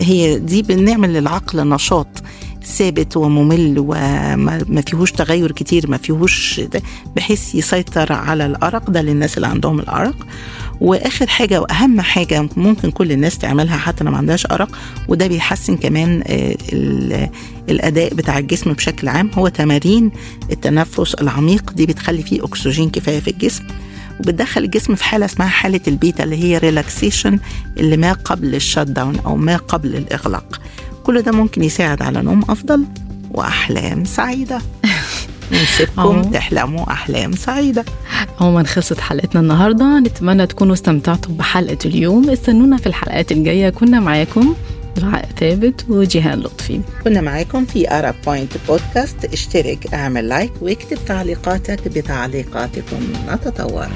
هي 0.00 0.38
دي 0.38 0.62
بنعمل 0.62 1.12
للعقل 1.12 1.68
نشاط. 1.68 2.22
ثابت 2.64 3.16
وممل 3.16 3.78
وما 3.78 4.36
ما 4.68 4.80
فيهوش 4.80 5.12
تغير 5.12 5.52
كتير 5.52 5.90
ما 5.90 5.96
فيهوش 5.96 6.60
بحيث 7.16 7.54
يسيطر 7.54 8.12
على 8.12 8.46
الأرق 8.46 8.90
ده 8.90 9.02
للناس 9.02 9.36
اللي 9.36 9.46
عندهم 9.46 9.80
الأرق. 9.80 10.26
وآخر 10.80 11.26
حاجة 11.26 11.60
وأهم 11.60 12.00
حاجة 12.00 12.48
ممكن 12.56 12.90
كل 12.90 13.12
الناس 13.12 13.38
تعملها 13.38 13.76
حتى 13.76 14.04
لو 14.04 14.10
ما 14.10 14.16
عندهاش 14.16 14.46
أرق 14.46 14.68
وده 15.08 15.26
بيحسن 15.26 15.76
كمان 15.76 16.22
ال- 16.28 17.28
الأداء 17.68 18.14
بتاع 18.14 18.38
الجسم 18.38 18.72
بشكل 18.72 19.08
عام 19.08 19.30
هو 19.34 19.48
تمارين 19.48 20.10
التنفس 20.52 21.14
العميق 21.14 21.72
دي 21.72 21.86
بتخلي 21.86 22.22
فيه 22.22 22.44
أكسجين 22.44 22.90
كفاية 22.90 23.20
في 23.20 23.30
الجسم. 23.30 23.64
وبتدخل 24.20 24.64
الجسم 24.64 24.94
في 24.94 25.04
حالة 25.04 25.24
اسمها 25.24 25.48
حالة 25.48 25.80
البيتا 25.88 26.24
اللي 26.24 26.44
هي 26.44 26.58
relaxation 26.58 27.38
اللي 27.78 27.96
ما 27.96 28.12
قبل 28.12 28.54
ال 28.54 28.78
shutdown 28.78 29.18
أو 29.26 29.36
ما 29.36 29.56
قبل 29.56 29.96
الإغلاق. 29.96 30.60
كل 31.04 31.22
ده 31.22 31.32
ممكن 31.32 31.64
يساعد 31.64 32.02
على 32.02 32.22
نوم 32.22 32.42
أفضل 32.48 32.84
وأحلام 33.30 34.04
سعيدة. 34.04 34.58
نسيبكم. 35.52 36.22
تحلموا 36.22 36.92
أحلام 36.92 37.32
سعيدة. 37.32 37.84
عموما 38.40 38.62
خلصت 38.64 39.00
حلقتنا 39.00 39.40
النهارده. 39.40 39.98
نتمنى 40.00 40.46
تكونوا 40.46 40.74
استمتعتوا 40.74 41.34
بحلقة 41.34 41.78
اليوم. 41.84 42.30
استنونا 42.30 42.76
في 42.76 42.86
الحلقات 42.86 43.32
الجاية. 43.32 43.70
كنا 43.70 44.00
معاكم 44.00 44.54
دعاء 44.96 45.28
ثابت 45.40 45.84
وجيهان 45.88 46.40
لطفي. 46.40 46.80
كنا 47.04 47.20
معاكم 47.20 47.64
في 47.64 47.90
أرب 47.90 48.14
بوينت 48.26 48.52
بودكاست 48.68 49.24
اشترك 49.24 49.94
اعمل 49.94 50.28
like 50.28 50.52
واكتب 50.60 50.98
تعليقاتك 51.06 51.88
بتعليقاتكم. 51.88 53.12
نتطور 53.32 53.88